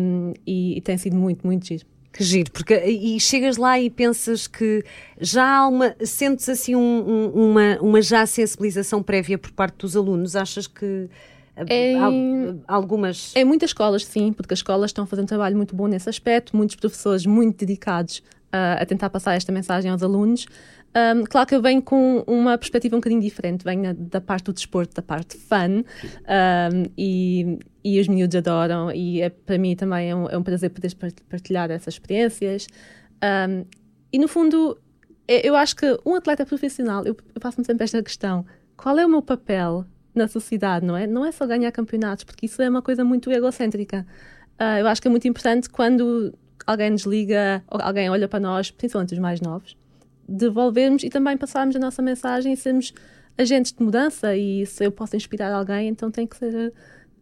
e, 0.48 0.78
e 0.78 0.82
tem 0.82 0.98
sido 0.98 1.16
muito, 1.18 1.46
muito 1.46 1.68
giro. 1.68 1.86
Que 2.18 2.24
giro, 2.24 2.52
porque 2.52 2.74
e 2.74 3.20
chegas 3.20 3.58
lá 3.58 3.80
e 3.80 3.92
pensas 3.92 4.48
que 4.48 4.84
já 5.22 5.60
há 5.60 5.68
uma, 5.68 5.96
sentes 6.04 6.50
assim 6.50 6.76
um, 6.76 6.80
um, 6.80 7.52
uma, 7.52 7.78
uma 7.80 8.02
já 8.02 8.26
sensibilização 8.26 9.04
prévia 9.04 9.38
por 9.38 9.52
parte 9.52 9.76
dos 9.78 9.96
alunos, 9.96 10.36
achas 10.36 10.66
que 10.66 11.08
em, 11.70 12.60
algumas... 12.68 13.36
Em 13.36 13.46
muitas 13.46 13.70
escolas, 13.70 14.04
sim, 14.04 14.34
porque 14.34 14.52
as 14.52 14.60
escolas 14.60 14.90
estão 14.90 15.06
fazer 15.06 15.22
um 15.22 15.28
trabalho 15.28 15.56
muito 15.56 15.76
bom 15.76 15.86
nesse 15.86 16.10
aspecto, 16.10 16.58
muitos 16.58 16.76
professores 16.76 17.24
muito 17.28 17.60
dedicados 17.60 18.24
uh, 18.48 18.82
a 18.82 18.86
tentar 18.88 19.12
passar 19.12 19.36
esta 19.36 19.52
mensagem 19.52 19.92
aos 19.92 20.02
alunos, 20.02 20.48
um, 20.96 21.24
claro 21.26 21.48
que 21.48 21.56
eu 21.56 21.62
venho 21.62 21.82
com 21.82 22.24
uma 22.26 22.58
perspectiva 22.58 22.96
um 22.96 23.00
bocadinho 23.00 23.22
diferente, 23.22 23.64
venho 23.64 23.94
da 23.94 24.20
parte 24.20 24.46
do 24.46 24.54
desporto, 24.54 24.96
da 24.96 25.02
parte 25.02 25.38
fun, 25.38 25.84
um, 25.84 26.92
e, 26.98 27.60
e 27.84 28.00
os 28.00 28.08
miúdos 28.08 28.36
adoram, 28.36 28.92
e 28.92 29.22
é, 29.22 29.30
para 29.30 29.58
mim 29.58 29.76
também 29.76 30.10
é 30.10 30.16
um, 30.16 30.30
é 30.30 30.38
um 30.38 30.44
prazer 30.44 30.70
poder 30.72 30.96
partilhar 31.30 31.70
essas 31.70 31.96
experiências. 31.96 32.68
Um, 33.24 33.66
e 34.12 34.18
no 34.18 34.28
fundo, 34.28 34.80
eu 35.28 35.56
acho 35.56 35.76
que 35.76 36.00
um 36.06 36.16
atleta 36.16 36.46
profissional, 36.46 37.06
eu, 37.06 37.16
eu 37.36 37.42
faço-me 37.42 37.66
sempre 37.66 37.84
esta 37.84 38.02
questão: 38.02 38.46
qual 38.76 38.98
é 38.98 39.06
o 39.06 39.10
meu 39.10 39.22
papel 39.22 39.86
na 40.16 40.28
sociedade, 40.28 40.86
não 40.86 40.98
é? 40.98 41.06
Não 41.06 41.26
é 41.26 41.32
só 41.32 41.46
ganhar 41.46 41.72
campeonatos, 41.72 42.24
porque 42.24 42.48
isso 42.48 42.62
é 42.62 42.70
uma 42.70 42.82
coisa 42.82 43.04
muito 43.04 43.32
egocêntrica. 43.32 44.06
Uh, 44.60 44.80
eu 44.80 44.88
acho 44.88 45.02
que 45.02 45.08
é 45.08 45.12
muito 45.12 45.28
importante 45.28 45.70
quando 45.70 46.34
alguém 46.66 46.90
nos 46.90 47.04
liga, 47.04 47.64
ou 47.70 47.80
alguém 47.82 48.10
olha 48.10 48.28
para 48.28 48.40
nós, 48.40 48.72
principalmente 48.72 49.14
os 49.14 49.20
mais 49.20 49.40
novos, 49.40 49.78
devolvermos 50.28 51.04
e 51.04 51.10
também 51.10 51.38
passarmos 51.38 51.76
a 51.76 51.80
nossa 51.80 52.02
mensagem 52.02 52.54
e 52.54 52.58
sermos 52.58 52.94
agentes 53.38 53.72
de 53.72 53.84
mudança 53.84 54.36
e 54.36 54.66
se 54.66 54.86
eu 54.86 54.92
posso 54.92 55.16
inspirar 55.16 55.52
alguém, 55.52 55.88
então 55.88 56.10
tem 56.10 56.26
que 56.26 56.36
ser 56.36 56.74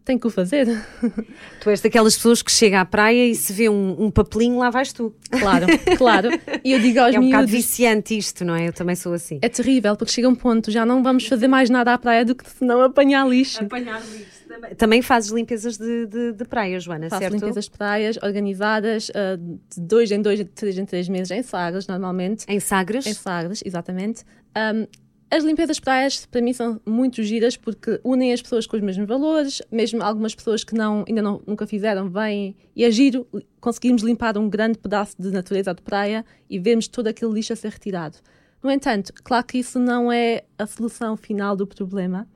tem 0.06 0.20
que 0.20 0.28
o 0.28 0.30
fazer. 0.30 0.68
Tu 1.60 1.70
és 1.70 1.82
daquelas 1.82 2.16
pessoas 2.16 2.44
que 2.44 2.52
chega 2.52 2.80
à 2.80 2.86
praia 2.86 3.28
e 3.28 3.34
se 3.34 3.52
vê 3.52 3.68
um, 3.68 4.06
um 4.06 4.12
papelinho, 4.12 4.60
lá 4.60 4.70
vais 4.70 4.94
tu. 4.94 5.14
Claro, 5.32 5.66
claro. 5.98 6.30
E 6.64 6.74
eu 6.74 6.80
digo 6.80 7.00
aos 7.00 7.16
é 7.16 7.18
um 7.18 7.24
miúdos... 7.24 7.32
bocado 7.32 7.48
viciante 7.52 8.16
isto, 8.16 8.46
não 8.46 8.56
é? 8.56 8.68
Eu 8.68 8.74
também 8.74 8.96
sou 8.96 9.14
assim. 9.14 9.40
É 9.42 9.50
terrível, 9.50 9.96
porque 9.96 10.14
chega 10.14 10.30
um 10.30 10.36
ponto, 10.36 10.70
já 10.70 10.86
não 10.86 11.02
vamos 11.02 11.26
fazer 11.26 11.48
mais 11.48 11.72
nada 11.72 11.92
à 11.92 11.98
praia 11.98 12.24
do 12.24 12.36
que 12.36 12.48
se 12.48 12.64
não 12.64 12.84
apanhar 12.84 13.28
lixo. 13.28 13.64
Apanhar 13.64 14.00
lixo 14.00 14.35
Também 14.78 15.02
fazes 15.02 15.32
limpezas 15.32 15.78
de, 15.78 16.06
de, 16.08 16.34
de 16.34 16.46
praia, 16.46 16.80
Joana, 16.80 17.10
Faço 17.10 17.22
certo? 17.22 17.34
limpezas 17.34 17.66
de 17.66 17.72
praias 17.72 18.18
organizadas 18.22 19.10
uh, 19.10 19.38
de 19.38 19.82
dois 19.82 20.12
em 20.12 20.22
dois, 20.22 20.40
de 20.40 20.46
três 20.46 20.78
em 20.78 20.86
três 20.86 21.08
meses 21.08 21.32
em 21.32 21.44
Sagres, 21.44 21.88
normalmente. 21.88 22.46
Em 22.48 22.60
Sagres? 22.60 23.06
Em 23.06 23.14
Sagres, 23.14 23.62
exatamente. 23.66 24.24
Um, 24.56 24.88
as 25.30 25.44
limpezas 25.44 25.78
de 25.78 25.82
praias, 25.82 26.26
para 26.26 26.42
mim, 26.42 26.54
são 26.54 26.80
muito 26.86 27.22
giras 27.24 27.58
porque 27.58 28.00
unem 28.04 28.32
as 28.32 28.42
pessoas 28.42 28.68
com 28.68 28.78
os 28.78 28.82
mesmos 28.82 29.08
valores, 29.08 29.62
mesmo 29.72 30.02
algumas 30.04 30.36
pessoas 30.36 30.64
que 30.64 30.76
não, 30.76 31.04
ainda 31.08 31.22
não, 31.22 31.42
nunca 31.46 31.66
fizeram, 31.66 32.10
vêm 32.10 32.56
e 32.76 32.84
é 32.84 32.92
giro 32.92 33.28
conseguirmos 33.60 34.04
limpar 34.04 34.38
um 34.38 34.48
grande 34.48 34.78
pedaço 34.78 35.16
de 35.20 35.32
natureza 35.32 35.74
de 35.74 35.82
praia 35.82 36.24
e 36.50 36.60
vermos 36.60 36.88
todo 36.88 37.08
aquele 37.08 37.34
lixo 37.34 37.54
a 37.54 37.56
ser 37.56 37.72
retirado. 37.72 38.18
No 38.62 38.72
entanto, 38.72 39.12
claro 39.24 39.46
que 39.46 39.58
isso 39.58 39.80
não 39.80 40.12
é 40.12 40.44
a 40.58 40.66
solução 40.66 41.18
final 41.18 41.56
do 41.56 41.68
problema. 41.68 42.28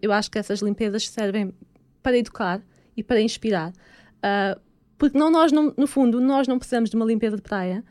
Eu 0.00 0.12
acho 0.12 0.30
que 0.30 0.38
essas 0.38 0.60
limpezas 0.60 1.08
servem 1.08 1.54
para 2.02 2.18
educar 2.18 2.60
e 2.96 3.02
para 3.02 3.20
inspirar. 3.20 3.70
Uh, 3.70 4.60
porque 4.98 5.18
não, 5.18 5.30
nós 5.30 5.52
não, 5.52 5.72
no 5.76 5.86
fundo, 5.86 6.20
nós 6.20 6.48
não 6.48 6.58
precisamos 6.58 6.90
de 6.90 6.96
uma 6.96 7.04
limpeza 7.04 7.36
de 7.36 7.42
praia 7.42 7.84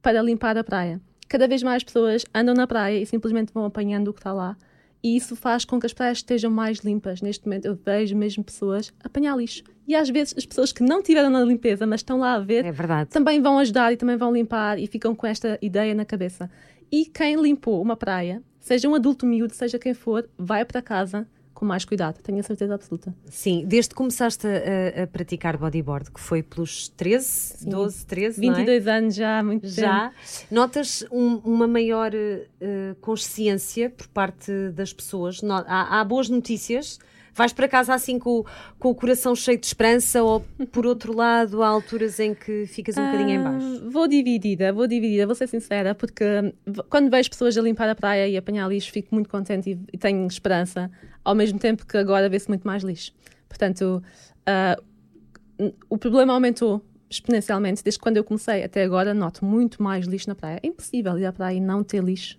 para 0.00 0.22
limpar 0.22 0.56
a 0.56 0.64
praia 0.64 1.00
cada 1.28 1.48
vez 1.48 1.62
mais 1.62 1.82
pessoas 1.82 2.24
andam 2.34 2.54
na 2.54 2.66
praia 2.66 3.00
e 3.00 3.06
simplesmente 3.06 3.52
vão 3.52 3.64
apanhando 3.64 4.08
o 4.08 4.12
que 4.12 4.20
está 4.20 4.32
lá. 4.32 4.56
E 5.02 5.16
isso 5.16 5.36
faz 5.36 5.64
com 5.64 5.78
que 5.78 5.86
as 5.86 5.92
praias 5.92 6.18
estejam 6.18 6.50
mais 6.50 6.78
limpas. 6.78 7.20
Neste 7.20 7.44
momento 7.46 7.66
eu 7.66 7.74
vejo 7.74 8.16
mesmo 8.16 8.42
pessoas 8.42 8.92
apanhar 9.04 9.36
lixo. 9.36 9.62
E 9.86 9.94
às 9.94 10.08
vezes 10.08 10.34
as 10.36 10.46
pessoas 10.46 10.72
que 10.72 10.82
não 10.82 11.02
tiveram 11.02 11.30
na 11.30 11.44
limpeza, 11.44 11.86
mas 11.86 12.00
estão 12.00 12.18
lá 12.18 12.34
a 12.34 12.40
ver, 12.40 12.64
é 12.64 13.04
também 13.04 13.40
vão 13.40 13.58
ajudar 13.58 13.92
e 13.92 13.96
também 13.96 14.16
vão 14.16 14.32
limpar 14.32 14.78
e 14.78 14.86
ficam 14.86 15.14
com 15.14 15.26
esta 15.26 15.58
ideia 15.62 15.94
na 15.94 16.04
cabeça. 16.04 16.50
E 16.90 17.04
quem 17.04 17.40
limpou 17.40 17.80
uma 17.80 17.96
praia, 17.96 18.42
seja 18.66 18.88
um 18.88 18.96
adulto 18.96 19.24
miúdo, 19.24 19.54
seja 19.54 19.78
quem 19.78 19.94
for, 19.94 20.28
vai 20.36 20.64
para 20.64 20.82
casa 20.82 21.24
com 21.54 21.64
mais 21.64 21.84
cuidado, 21.86 22.20
tenho 22.20 22.40
a 22.40 22.42
certeza 22.42 22.74
absoluta. 22.74 23.14
Sim, 23.30 23.64
desde 23.64 23.90
que 23.90 23.94
começaste 23.94 24.46
a, 24.46 25.04
a 25.04 25.06
praticar 25.06 25.56
bodyboard, 25.56 26.10
que 26.10 26.20
foi 26.20 26.42
pelos 26.42 26.88
13, 26.88 27.24
Sim. 27.24 27.70
12, 27.70 28.06
13, 28.06 28.40
22 28.40 28.86
é? 28.86 28.90
anos 28.90 29.14
já, 29.14 29.42
muito 29.42 29.68
já, 29.68 30.10
tempo. 30.10 30.14
Notas 30.50 31.04
um, 31.10 31.36
uma 31.36 31.66
maior 31.66 32.12
uh, 32.12 32.94
consciência 33.00 33.88
por 33.88 34.08
parte 34.08 34.52
das 34.74 34.92
pessoas? 34.92 35.40
há, 35.66 36.00
há 36.00 36.04
boas 36.04 36.28
notícias? 36.28 36.98
Vais 37.36 37.52
para 37.52 37.68
casa 37.68 37.94
assim 37.94 38.18
com, 38.18 38.44
com 38.78 38.90
o 38.90 38.94
coração 38.94 39.34
cheio 39.36 39.58
de 39.58 39.66
esperança 39.66 40.22
ou 40.22 40.40
por 40.72 40.86
outro 40.86 41.14
lado 41.14 41.62
há 41.62 41.68
alturas 41.68 42.18
em 42.18 42.34
que 42.34 42.66
ficas 42.66 42.96
um 42.96 43.04
bocadinho 43.04 43.30
em 43.30 43.42
baixo? 43.42 43.82
Ah, 43.84 43.90
vou 43.90 44.08
dividida, 44.08 44.72
vou 44.72 44.86
dividida, 44.86 45.26
vou 45.26 45.34
ser 45.34 45.46
sincera, 45.46 45.94
porque 45.94 46.24
quando 46.88 47.10
vejo 47.10 47.28
pessoas 47.28 47.56
a 47.58 47.60
limpar 47.60 47.88
a 47.88 47.94
praia 47.94 48.26
e 48.26 48.36
apanhar 48.36 48.66
lixo 48.68 48.90
fico 48.90 49.14
muito 49.14 49.28
contente 49.28 49.70
e, 49.70 49.78
e 49.92 49.98
tenho 49.98 50.26
esperança, 50.26 50.90
ao 51.22 51.34
mesmo 51.34 51.58
tempo 51.58 51.86
que 51.86 51.96
agora 51.98 52.28
vê-se 52.28 52.48
muito 52.48 52.66
mais 52.66 52.82
lixo. 52.82 53.12
Portanto, 53.48 54.02
uh, 54.48 55.72
o 55.90 55.98
problema 55.98 56.32
aumentou 56.32 56.82
exponencialmente 57.08 57.84
desde 57.84 58.00
quando 58.00 58.16
eu 58.16 58.24
comecei 58.24 58.64
até 58.64 58.82
agora 58.82 59.14
noto 59.14 59.44
muito 59.44 59.82
mais 59.82 60.06
lixo 60.06 60.28
na 60.28 60.34
praia. 60.34 60.58
É 60.62 60.66
impossível 60.66 61.18
ir 61.18 61.26
à 61.26 61.32
praia 61.32 61.56
e 61.56 61.60
não 61.60 61.84
ter 61.84 62.02
lixo 62.02 62.38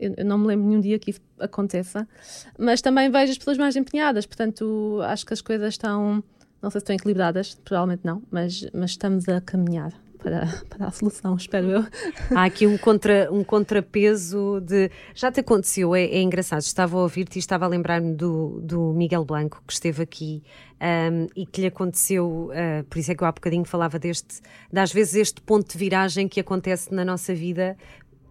eu, 0.00 0.24
não 0.24 0.38
me 0.38 0.46
lembro 0.46 0.66
nenhum 0.66 0.80
dia 0.80 0.98
que 0.98 1.10
isso 1.10 1.20
aconteça, 1.38 2.08
mas 2.58 2.80
também 2.80 3.10
vejo 3.10 3.32
as 3.32 3.38
pessoas 3.38 3.58
mais 3.58 3.76
empenhadas, 3.76 4.24
portanto 4.24 5.00
acho 5.04 5.26
que 5.26 5.34
as 5.34 5.42
coisas 5.42 5.74
estão, 5.74 6.24
não 6.62 6.70
sei 6.70 6.80
se 6.80 6.84
estão 6.84 6.96
equilibradas, 6.96 7.54
provavelmente 7.64 8.02
não, 8.04 8.22
mas, 8.30 8.66
mas 8.72 8.90
estamos 8.92 9.28
a 9.28 9.40
caminhar. 9.40 9.92
Para, 10.20 10.46
para 10.68 10.86
a 10.86 10.90
solução, 10.90 11.34
espero 11.34 11.70
eu. 11.70 11.86
Há 12.36 12.44
aqui 12.44 12.66
um, 12.66 12.76
contra, 12.76 13.32
um 13.32 13.42
contrapeso 13.42 14.60
de. 14.60 14.90
Já 15.14 15.32
te 15.32 15.40
aconteceu, 15.40 15.94
é, 15.94 16.02
é 16.02 16.20
engraçado. 16.20 16.60
Estava 16.60 16.98
a 16.98 17.00
ouvir-te 17.00 17.36
e 17.36 17.38
estava 17.38 17.64
a 17.64 17.68
lembrar-me 17.68 18.14
do, 18.14 18.60
do 18.62 18.92
Miguel 18.92 19.24
Blanco, 19.24 19.62
que 19.66 19.72
esteve 19.72 20.02
aqui 20.02 20.42
um, 20.78 21.26
e 21.34 21.46
que 21.46 21.62
lhe 21.62 21.68
aconteceu. 21.68 22.50
Uh, 22.50 22.84
por 22.84 22.98
isso 22.98 23.10
é 23.10 23.14
que 23.14 23.22
eu 23.22 23.26
há 23.26 23.32
bocadinho 23.32 23.64
falava 23.64 23.98
deste. 23.98 24.42
De, 24.70 24.78
às 24.78 24.92
vezes, 24.92 25.14
este 25.14 25.40
ponto 25.40 25.72
de 25.72 25.78
viragem 25.78 26.28
que 26.28 26.38
acontece 26.38 26.92
na 26.92 27.02
nossa 27.02 27.34
vida 27.34 27.74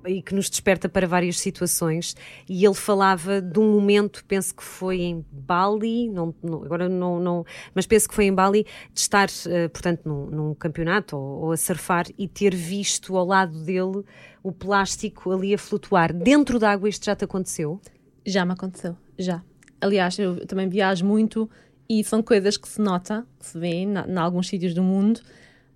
e 0.06 0.22
que 0.22 0.34
nos 0.34 0.50
desperta 0.50 0.88
para 0.88 1.08
várias 1.08 1.40
situações. 1.40 2.16
E 2.48 2.66
ele 2.66 2.74
falava 2.74 3.42
de 3.42 3.60
um 3.60 3.72
momento, 3.72 4.24
penso 4.26 4.56
que 4.56 4.64
foi 4.64 5.02
em 5.02 5.26
Bali, 5.32 6.10
não, 6.10 6.34
não, 6.42 6.64
agora 6.64 6.88
não, 6.88 7.20
não, 7.20 7.46
mas 7.74 7.86
penso 7.86 8.08
que 8.08 8.16
foi 8.16 8.26
em 8.26 8.34
Bali, 8.34 8.66
de 8.94 9.00
estar, 9.00 9.28
uh, 9.28 9.70
portanto, 9.70 10.02
num, 10.06 10.26
num 10.28 10.54
campeonato 10.54 11.18
ou, 11.18 11.46
ou, 11.46 11.52
a 11.52 11.58
surfar 11.58 12.06
e 12.18 12.28
ter 12.28 12.56
visto 12.56 13.18
ao 13.18 13.26
lado 13.26 13.64
dele 13.64 14.04
o 14.42 14.52
plástico 14.52 15.32
ali 15.32 15.54
a 15.54 15.58
flutuar. 15.58 16.14
Dentro 16.14 16.60
d'água, 16.60 16.88
isto 16.88 17.06
já 17.06 17.16
te 17.16 17.26
aconteceu? 17.26 17.82
Já 18.26 18.46
me 18.46 18.54
aconteceu, 18.54 18.96
já. 19.18 19.44
Aliás, 19.82 20.18
eu 20.20 20.46
também 20.46 20.68
viajo 20.68 21.06
muito 21.06 21.50
e 21.88 22.04
são 22.04 22.22
coisas 22.22 22.58
que 22.58 22.68
se 22.68 22.82
nota, 22.82 23.26
que 23.40 23.46
se 23.46 23.58
vê 23.58 23.70
em 23.70 24.18
alguns 24.18 24.48
sítios 24.48 24.74
do 24.74 24.84
mundo, 24.84 25.22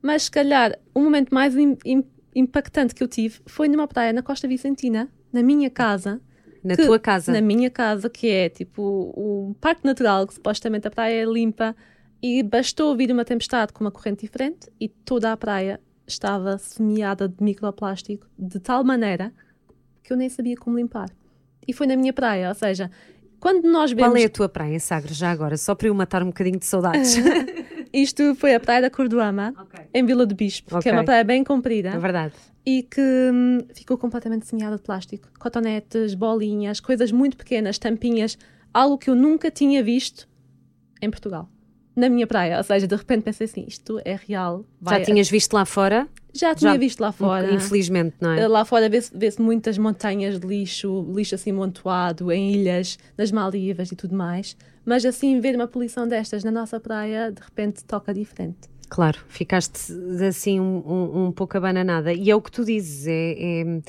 mas 0.01 0.23
se 0.23 0.31
calhar 0.31 0.77
o 0.93 0.99
momento 0.99 1.33
mais 1.33 1.55
impactante 2.35 2.95
que 2.95 3.03
eu 3.03 3.07
tive 3.07 3.39
foi 3.45 3.67
numa 3.67 3.87
praia 3.87 4.13
na 4.13 4.21
Costa 4.21 4.47
Vicentina, 4.47 5.09
na 5.31 5.43
minha 5.43 5.69
casa. 5.69 6.21
Na 6.63 6.75
que, 6.75 6.85
tua 6.85 6.97
casa? 6.97 7.31
Na 7.31 7.41
minha 7.41 7.69
casa, 7.69 8.09
que 8.09 8.29
é 8.29 8.49
tipo 8.49 9.13
um 9.17 9.53
parque 9.59 9.85
natural, 9.85 10.25
que 10.25 10.33
supostamente 10.33 10.87
a 10.87 10.91
praia 10.91 11.23
é 11.23 11.25
limpa, 11.25 11.75
e 12.21 12.41
bastou 12.41 12.95
vir 12.95 13.11
uma 13.11 13.25
tempestade 13.25 13.73
com 13.73 13.83
uma 13.83 13.91
corrente 13.91 14.21
diferente 14.21 14.71
e 14.79 14.87
toda 14.87 15.33
a 15.33 15.35
praia 15.35 15.79
estava 16.07 16.57
semeada 16.57 17.27
de 17.27 17.43
microplástico 17.43 18.25
de 18.39 18.59
tal 18.59 18.81
maneira 18.83 19.33
que 20.01 20.13
eu 20.13 20.17
nem 20.17 20.29
sabia 20.29 20.55
como 20.55 20.77
limpar. 20.77 21.09
E 21.67 21.73
foi 21.73 21.85
na 21.85 21.97
minha 21.97 22.13
praia, 22.13 22.47
ou 22.49 22.55
seja, 22.55 22.89
quando 23.39 23.69
nós 23.69 23.91
vemos... 23.91 24.13
Qual 24.13 24.21
é 24.21 24.25
a 24.25 24.29
tua 24.29 24.47
praia, 24.47 24.79
Sagres, 24.79 25.17
já 25.17 25.31
agora? 25.31 25.57
Só 25.57 25.75
para 25.75 25.89
eu 25.89 25.93
matar 25.93 26.23
um 26.23 26.27
bocadinho 26.27 26.57
de 26.57 26.65
saudades. 26.65 27.15
Isto 27.93 28.35
foi 28.35 28.55
a 28.55 28.59
praia 28.59 28.81
da 28.81 28.89
Cordoama, 28.89 29.53
okay. 29.61 29.72
Em 29.93 30.05
Vila 30.05 30.25
do 30.25 30.33
Bispo, 30.33 30.75
okay. 30.75 30.83
que 30.83 30.89
é 30.89 30.91
uma 30.91 31.03
praia 31.03 31.23
bem 31.23 31.43
comprida. 31.43 31.89
É 31.89 31.97
verdade. 31.97 32.33
E 32.65 32.83
que 32.83 33.01
hum, 33.01 33.59
ficou 33.73 33.97
completamente 33.97 34.47
semeada 34.47 34.77
de 34.77 34.81
plástico. 34.81 35.27
Cotonetes, 35.37 36.15
bolinhas, 36.15 36.79
coisas 36.79 37.11
muito 37.11 37.37
pequenas, 37.37 37.77
tampinhas, 37.77 38.37
algo 38.73 38.97
que 38.97 39.09
eu 39.09 39.15
nunca 39.15 39.51
tinha 39.51 39.83
visto 39.83 40.27
em 41.01 41.09
Portugal. 41.09 41.49
Na 41.95 42.09
minha 42.09 42.25
praia, 42.25 42.57
ou 42.57 42.63
seja, 42.63 42.87
de 42.87 42.95
repente 42.95 43.21
pensei 43.21 43.45
assim: 43.45 43.65
isto 43.67 44.01
é 44.03 44.15
real. 44.15 44.65
Já 44.81 45.01
tinhas 45.01 45.29
visto 45.29 45.53
lá 45.53 45.63
fora? 45.63 46.07
Já 46.33 46.55
tinha 46.55 46.71
Já, 46.71 46.77
visto 46.77 46.99
lá 46.99 47.11
fora. 47.11 47.53
Infelizmente, 47.53 48.15
não 48.19 48.31
é? 48.31 48.47
Lá 48.47 48.65
fora 48.65 48.89
vê-se 48.89 49.15
vê 49.15 49.31
muitas 49.37 49.77
montanhas 49.77 50.39
de 50.39 50.47
lixo, 50.47 51.05
lixo 51.15 51.35
assim 51.35 51.51
montoado, 51.51 52.31
em 52.31 52.55
ilhas, 52.55 52.97
nas 53.15 53.31
Maldivas 53.31 53.91
e 53.91 53.95
tudo 53.95 54.15
mais. 54.15 54.57
Mas 54.83 55.05
assim, 55.05 55.39
ver 55.39 55.55
uma 55.55 55.67
poluição 55.67 56.07
destas 56.07 56.43
na 56.43 56.49
nossa 56.49 56.79
praia, 56.79 57.31
de 57.31 57.39
repente 57.39 57.83
toca 57.85 58.11
diferente. 58.11 58.72
Claro, 58.93 59.17
ficaste 59.27 59.91
assim 60.29 60.59
um, 60.59 60.83
um, 60.85 61.25
um 61.25 61.31
pouco 61.31 61.57
abananada. 61.57 62.13
E 62.13 62.29
é 62.29 62.35
o 62.35 62.39
que 62.39 62.51
tu 62.51 62.63
dizes, 62.63 63.07
é, 63.07 63.11
é, 63.11 63.81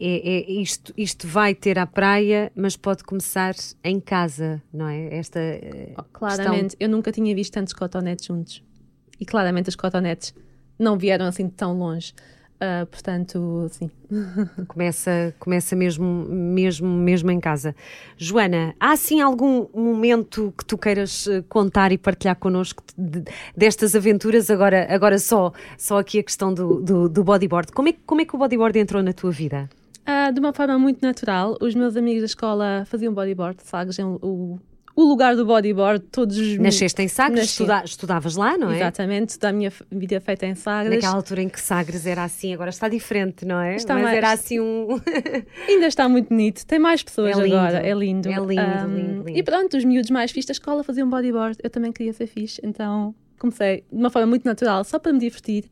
é, 0.00 0.28
é, 0.28 0.50
isto, 0.50 0.92
isto 0.96 1.28
vai 1.28 1.54
ter 1.54 1.78
à 1.78 1.86
praia, 1.86 2.50
mas 2.56 2.76
pode 2.76 3.04
começar 3.04 3.54
em 3.84 4.00
casa, 4.00 4.60
não 4.74 4.88
é? 4.88 5.14
Esta 5.14 5.38
oh, 5.96 6.02
Claramente, 6.12 6.62
questão... 6.62 6.76
eu 6.80 6.88
nunca 6.88 7.12
tinha 7.12 7.32
visto 7.32 7.52
tantos 7.52 7.72
cotonetes 7.72 8.26
juntos. 8.26 8.60
E 9.20 9.24
claramente 9.24 9.68
os 9.68 9.76
cotonetes 9.76 10.34
não 10.76 10.98
vieram 10.98 11.26
assim 11.26 11.46
de 11.46 11.52
tão 11.52 11.78
longe. 11.78 12.12
Uh, 12.60 12.84
portanto, 12.84 13.68
sim. 13.70 13.90
começa, 14.68 15.34
começa 15.38 15.74
mesmo, 15.74 16.26
mesmo, 16.28 16.86
mesmo 16.86 17.30
em 17.30 17.40
casa. 17.40 17.74
Joana, 18.18 18.74
há 18.78 18.92
assim 18.92 19.22
algum 19.22 19.66
momento 19.74 20.52
que 20.58 20.66
tu 20.66 20.76
queiras 20.76 21.26
eh, 21.26 21.42
contar 21.48 21.90
e 21.90 21.96
partilhar 21.96 22.36
connosco 22.36 22.82
de, 22.98 23.24
destas 23.56 23.96
aventuras? 23.96 24.50
Agora, 24.50 24.86
agora 24.90 25.18
só, 25.18 25.54
só 25.78 26.00
aqui 26.00 26.18
a 26.18 26.22
questão 26.22 26.52
do, 26.52 26.82
do, 26.82 27.08
do 27.08 27.24
bodyboard. 27.24 27.72
Como 27.72 27.88
é, 27.88 27.94
como 28.04 28.20
é 28.20 28.26
que 28.26 28.36
o 28.36 28.38
bodyboard 28.38 28.78
entrou 28.78 29.02
na 29.02 29.14
tua 29.14 29.30
vida? 29.30 29.66
Uh, 30.00 30.30
de 30.30 30.38
uma 30.38 30.52
forma 30.52 30.78
muito 30.78 31.00
natural. 31.00 31.56
Os 31.62 31.74
meus 31.74 31.96
amigos 31.96 32.20
da 32.20 32.26
escola 32.26 32.84
faziam 32.84 33.14
bodyboard, 33.14 33.62
Sagres 33.62 33.98
é 33.98 34.04
o 34.04 34.58
o 34.94 35.02
lugar 35.02 35.36
do 35.36 35.46
bodyboard, 35.46 36.04
todos 36.10 36.36
os. 36.36 36.58
Nasceste 36.58 37.02
em 37.02 37.08
Sagres, 37.08 37.44
estuda, 37.44 37.82
estudavas 37.84 38.36
lá, 38.36 38.58
não 38.58 38.70
é? 38.70 38.76
Exatamente, 38.76 39.38
toda 39.38 39.50
a 39.50 39.52
minha 39.52 39.72
vida 39.90 40.20
feita 40.20 40.46
em 40.46 40.54
Sagres. 40.54 40.96
Naquela 40.96 41.14
altura 41.14 41.42
em 41.42 41.48
que 41.48 41.60
Sagres 41.60 42.06
era 42.06 42.24
assim, 42.24 42.52
agora 42.52 42.70
está 42.70 42.88
diferente, 42.88 43.44
não 43.44 43.60
é? 43.60 43.76
Está 43.76 43.94
Mas 43.94 44.02
mais... 44.02 44.16
era 44.16 44.32
assim 44.32 44.60
um. 44.60 45.00
Ainda 45.68 45.86
está 45.86 46.08
muito 46.08 46.28
bonito, 46.28 46.66
tem 46.66 46.78
mais 46.78 47.02
pessoas 47.02 47.38
é 47.38 47.42
agora, 47.44 47.78
é 47.78 47.94
lindo. 47.94 48.28
É 48.28 48.32
lindo, 48.32 48.42
um, 48.42 48.46
lindo, 48.46 49.22
lindo, 49.22 49.38
E 49.38 49.42
pronto, 49.42 49.76
os 49.76 49.84
miúdos 49.84 50.10
mais 50.10 50.30
fixos 50.30 50.46
da 50.46 50.52
escola 50.52 50.82
faziam 50.82 51.08
bodyboard, 51.08 51.58
eu 51.62 51.70
também 51.70 51.92
queria 51.92 52.12
ser 52.12 52.26
fixe, 52.26 52.60
então 52.64 53.14
comecei 53.38 53.84
de 53.90 53.98
uma 53.98 54.10
forma 54.10 54.26
muito 54.26 54.44
natural, 54.44 54.84
só 54.84 54.98
para 54.98 55.12
me 55.12 55.18
divertir 55.18 55.64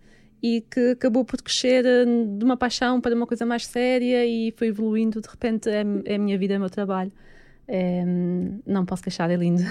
e 0.42 0.64
que 0.70 0.92
acabou 0.92 1.24
por 1.24 1.40
crescer 1.42 1.84
eh, 1.84 2.04
de 2.04 2.44
uma 2.44 2.56
paixão 2.56 3.00
para 3.00 3.14
uma 3.14 3.26
coisa 3.26 3.44
mais 3.44 3.66
séria 3.66 4.24
e 4.24 4.52
foi 4.56 4.68
evoluindo, 4.68 5.20
de 5.20 5.28
repente 5.28 5.68
é, 5.68 5.84
é 6.04 6.14
a 6.14 6.18
minha 6.18 6.38
vida, 6.38 6.54
é 6.54 6.56
o 6.56 6.60
meu 6.60 6.70
trabalho. 6.70 7.12
É, 7.68 8.02
não 8.66 8.86
posso 8.86 9.02
queixar, 9.02 9.30
é 9.30 9.36
lindo. 9.36 9.62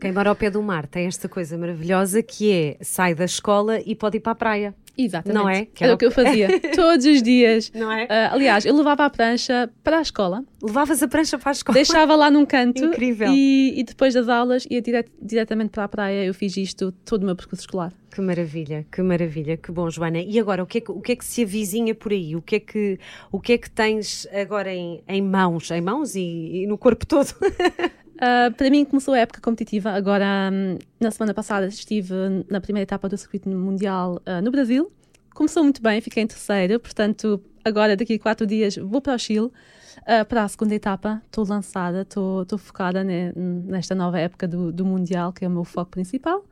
Quem 0.00 0.12
mora 0.12 0.30
ao 0.30 0.36
pé 0.36 0.50
do 0.50 0.62
mar 0.62 0.86
tem 0.86 1.06
esta 1.06 1.28
coisa 1.28 1.56
maravilhosa 1.56 2.22
que 2.22 2.52
é 2.52 2.76
sai 2.80 3.14
da 3.14 3.24
escola 3.24 3.80
e 3.84 3.94
pode 3.94 4.18
ir 4.18 4.20
para 4.20 4.32
a 4.32 4.36
praia. 4.36 4.74
Exatamente. 4.98 5.42
Não 5.42 5.48
é? 5.48 5.66
Que 5.66 5.84
era 5.84 5.94
o 5.94 5.98
que 5.98 6.06
eu 6.06 6.10
fazia 6.10 6.48
todos 6.74 7.04
os 7.04 7.22
dias. 7.22 7.70
Não 7.74 7.92
é? 7.92 8.04
Uh, 8.04 8.34
aliás, 8.34 8.64
eu 8.64 8.74
levava 8.74 9.04
a 9.04 9.10
prancha 9.10 9.70
para 9.84 9.98
a 9.98 10.02
escola. 10.02 10.42
Levavas 10.62 11.02
a 11.02 11.08
prancha 11.08 11.38
para 11.38 11.50
a 11.50 11.52
escola? 11.52 11.74
Deixava 11.74 12.16
lá 12.16 12.30
num 12.30 12.46
canto. 12.46 12.82
Incrível. 12.82 13.28
E, 13.30 13.78
e 13.78 13.84
depois 13.84 14.14
das 14.14 14.28
aulas 14.28 14.66
ia 14.70 14.80
direto, 14.80 15.10
diretamente 15.20 15.70
para 15.70 15.84
a 15.84 15.88
praia. 15.88 16.24
Eu 16.24 16.32
fiz 16.32 16.56
isto 16.56 16.92
todo 17.04 17.22
o 17.22 17.26
meu 17.26 17.36
percurso 17.36 17.62
escolar. 17.62 17.92
Que 18.10 18.22
maravilha, 18.22 18.86
que 18.90 19.02
maravilha, 19.02 19.58
que 19.58 19.70
bom, 19.70 19.90
Joana. 19.90 20.20
E 20.20 20.40
agora, 20.40 20.62
o 20.62 20.66
que 20.66 20.78
é 20.78 20.80
que, 20.80 20.90
o 20.90 21.00
que, 21.02 21.12
é 21.12 21.16
que 21.16 21.24
se 21.24 21.42
avizinha 21.42 21.94
por 21.94 22.12
aí? 22.12 22.34
O 22.34 22.40
que 22.40 22.56
é 22.56 22.60
que, 22.60 22.98
o 23.30 23.38
que, 23.38 23.52
é 23.52 23.58
que 23.58 23.70
tens 23.70 24.26
agora 24.32 24.72
em, 24.72 25.02
em 25.06 25.20
mãos? 25.20 25.70
Em 25.70 25.82
mãos 25.82 26.14
e, 26.14 26.62
e 26.62 26.66
no 26.66 26.78
corpo 26.78 27.04
todo? 27.04 27.28
Uh, 28.16 28.52
para 28.54 28.70
mim 28.70 28.84
começou 28.84 29.12
a 29.14 29.18
época 29.18 29.40
competitiva. 29.40 29.90
Agora, 29.90 30.50
um, 30.52 30.78
na 30.98 31.10
semana 31.10 31.34
passada, 31.34 31.66
estive 31.66 32.14
na 32.48 32.60
primeira 32.60 32.84
etapa 32.84 33.08
do 33.08 33.16
circuito 33.16 33.48
mundial 33.48 34.20
uh, 34.26 34.42
no 34.42 34.50
Brasil. 34.50 34.90
Começou 35.34 35.62
muito 35.62 35.82
bem, 35.82 36.00
fiquei 36.00 36.22
em 36.22 36.26
terceira. 36.26 36.78
Portanto, 36.78 37.42
agora, 37.62 37.94
daqui 37.94 38.14
a 38.14 38.18
quatro 38.18 38.46
dias, 38.46 38.76
vou 38.76 39.00
para 39.02 39.14
o 39.14 39.18
Chile. 39.18 39.50
Uh, 39.98 40.24
para 40.28 40.44
a 40.44 40.48
segunda 40.48 40.74
etapa, 40.74 41.22
estou 41.26 41.44
lançada, 41.46 42.02
estou 42.02 42.58
focada 42.58 43.04
ne, 43.04 43.32
nesta 43.34 43.94
nova 43.94 44.18
época 44.18 44.48
do, 44.48 44.72
do, 44.72 44.84
Mundial, 44.84 45.32
que 45.32 45.44
é 45.44 45.48
o 45.48 45.50
meu 45.50 45.64
foco 45.64 45.90
principal. 45.90 46.44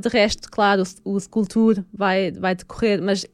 de 0.00 0.08
resto, 0.08 0.50
claro, 0.50 0.82
o, 1.04 1.16
o 1.16 1.46
Tour 1.46 1.84
vai, 1.92 2.32
vai 2.32 2.54
decorrer, 2.54 3.00
mas 3.02 3.26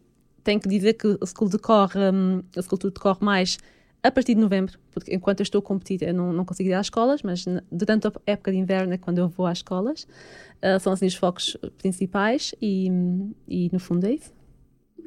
tenho 0.43 0.61
que 0.61 0.69
dizer 0.69 0.95
que 0.95 1.07
o 1.07 1.27
School 1.27 1.51
decorre, 1.51 1.99
um, 2.13 2.43
o 2.57 2.79
Tour 2.79 2.91
decorre 2.91 3.19
mais 3.21 3.59
a 4.07 4.11
partir 4.11 4.35
de 4.35 4.41
novembro, 4.41 4.79
porque 4.93 5.15
enquanto 5.15 5.41
eu 5.41 5.45
estou 5.45 5.59
a 5.59 5.63
competir 5.63 6.03
eu 6.03 6.15
não, 6.15 6.33
não 6.33 6.45
consigo 6.45 6.69
ir 6.69 6.75
às 6.75 6.87
escolas, 6.87 7.23
mas 7.23 7.45
durante 7.71 8.07
a 8.07 8.13
época 8.27 8.53
de 8.53 8.59
inverno 8.59 8.95
é 8.95 8.99
quando 8.99 9.19
eu 9.19 9.29
vou 9.29 9.47
às 9.47 9.59
escolas. 9.59 10.07
Uh, 10.63 10.79
são 10.81 10.93
assim 10.93 11.07
os 11.07 11.15
focos 11.15 11.57
principais 11.79 12.55
e, 12.61 12.91
e 13.49 13.69
no 13.73 13.79
fundo 13.79 14.07
é 14.07 14.13
isso. 14.13 14.36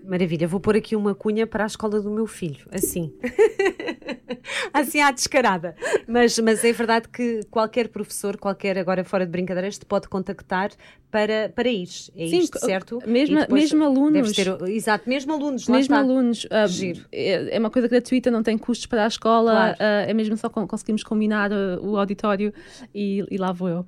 Maravilha, 0.03 0.47
vou 0.47 0.59
pôr 0.59 0.75
aqui 0.75 0.95
uma 0.95 1.13
cunha 1.13 1.45
para 1.45 1.63
a 1.63 1.67
escola 1.67 2.01
do 2.01 2.09
meu 2.09 2.25
filho, 2.25 2.65
assim. 2.71 3.13
assim 4.73 5.01
à 5.01 5.11
descarada. 5.11 5.75
Mas, 6.07 6.39
mas 6.39 6.63
é 6.63 6.71
verdade 6.71 7.07
que 7.07 7.41
qualquer 7.51 7.89
professor, 7.89 8.37
qualquer, 8.37 8.77
agora 8.77 9.03
fora 9.03 9.25
de 9.25 9.31
brincadeiras, 9.31 9.77
te 9.77 9.85
pode 9.85 10.07
contactar 10.07 10.71
para, 11.11 11.49
para 11.49 11.69
ir. 11.69 11.89
É 12.15 12.27
Sim, 12.27 12.39
isto, 12.39 12.59
certo? 12.59 12.99
Mesmo, 13.05 13.39
mesmo 13.49 13.83
alunos. 13.83 14.31
Ter, 14.31 14.47
exato, 14.69 15.09
mesmo 15.09 15.33
alunos. 15.33 15.67
Mesmo 15.67 15.95
alunos. 15.95 16.45
Uh, 16.45 16.67
Giro. 16.67 17.05
É, 17.11 17.55
é, 17.55 17.59
uma 17.59 17.69
coisa 17.69 17.87
gratuita, 17.87 18.29
não 18.29 18.43
tem 18.43 18.57
custos 18.57 18.85
para 18.85 19.05
a 19.05 19.07
escola, 19.07 19.75
claro. 19.75 19.77
uh, 19.77 20.09
é 20.09 20.13
mesmo 20.13 20.37
só 20.37 20.49
com, 20.49 20.67
conseguimos 20.67 21.03
combinar 21.03 21.51
uh, 21.51 21.79
o 21.81 21.97
auditório 21.97 22.53
e, 22.93 23.25
e, 23.29 23.37
lá 23.37 23.51
vou 23.51 23.69
eu. 23.69 23.85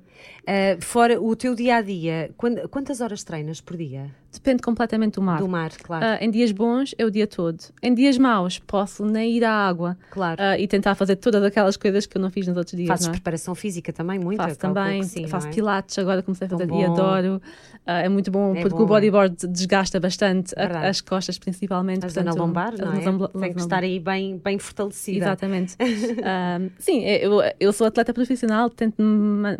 Fora 0.80 1.20
o 1.20 1.34
teu 1.36 1.54
dia 1.54 1.76
a 1.76 1.82
dia, 1.82 2.30
quantas 2.70 3.00
horas 3.00 3.22
treinas 3.24 3.60
por 3.60 3.76
dia? 3.76 4.10
Depende 4.32 4.62
completamente 4.62 5.14
do 5.14 5.22
mar. 5.22 5.38
Do 5.38 5.48
mar, 5.48 5.70
claro. 5.82 6.04
Uh, 6.04 6.24
em 6.24 6.30
dias 6.30 6.50
bons 6.52 6.94
é 6.96 7.04
o 7.04 7.10
dia 7.10 7.26
todo. 7.26 7.58
Em 7.82 7.92
dias 7.92 8.16
maus 8.16 8.58
posso 8.58 9.04
nem 9.04 9.36
ir 9.36 9.44
à 9.44 9.52
água. 9.52 9.96
Claro. 10.10 10.40
Uh, 10.40 10.58
e 10.58 10.66
tentar 10.66 10.94
fazer 10.94 11.16
todas 11.16 11.42
aquelas 11.44 11.76
coisas 11.76 12.06
que 12.06 12.16
eu 12.16 12.22
não 12.22 12.30
fiz 12.30 12.46
nos 12.46 12.56
outros 12.56 12.74
dias. 12.74 12.88
Fazes 12.88 13.08
é? 13.08 13.10
preparação 13.10 13.54
física 13.54 13.92
também, 13.92 14.18
muito? 14.18 14.38
Faço 14.38 14.58
também. 14.58 15.02
Sim, 15.02 15.28
faço 15.28 15.48
é? 15.48 15.50
pilates, 15.50 15.98
agora 15.98 16.22
comecei 16.22 16.46
a 16.46 16.50
fazer 16.50 16.66
e 16.66 16.84
adoro. 16.84 17.42
Uh, 17.86 17.90
é 17.90 18.08
muito 18.08 18.30
bom 18.30 18.56
é 18.56 18.62
porque 18.62 18.78
bom, 18.78 18.84
o 18.84 18.86
bodyboard 18.86 19.44
é? 19.44 19.48
desgasta 19.48 20.00
bastante 20.00 20.54
a, 20.58 20.88
as 20.88 21.02
costas, 21.02 21.38
principalmente. 21.38 22.06
A 22.06 22.08
zona 22.08 22.32
lombar, 22.32 22.72
não 22.78 22.94
é? 22.94 23.28
Tem 23.38 23.52
que 23.52 23.60
estar 23.60 23.82
aí 23.82 24.00
bem, 24.00 24.40
bem 24.42 24.58
fortalecida. 24.58 25.26
Exatamente. 25.26 25.76
sim, 26.78 27.04
eu, 27.04 27.40
eu 27.60 27.72
sou 27.72 27.86
atleta 27.86 28.14
profissional, 28.14 28.70
tento 28.70 29.02
me 29.02 29.56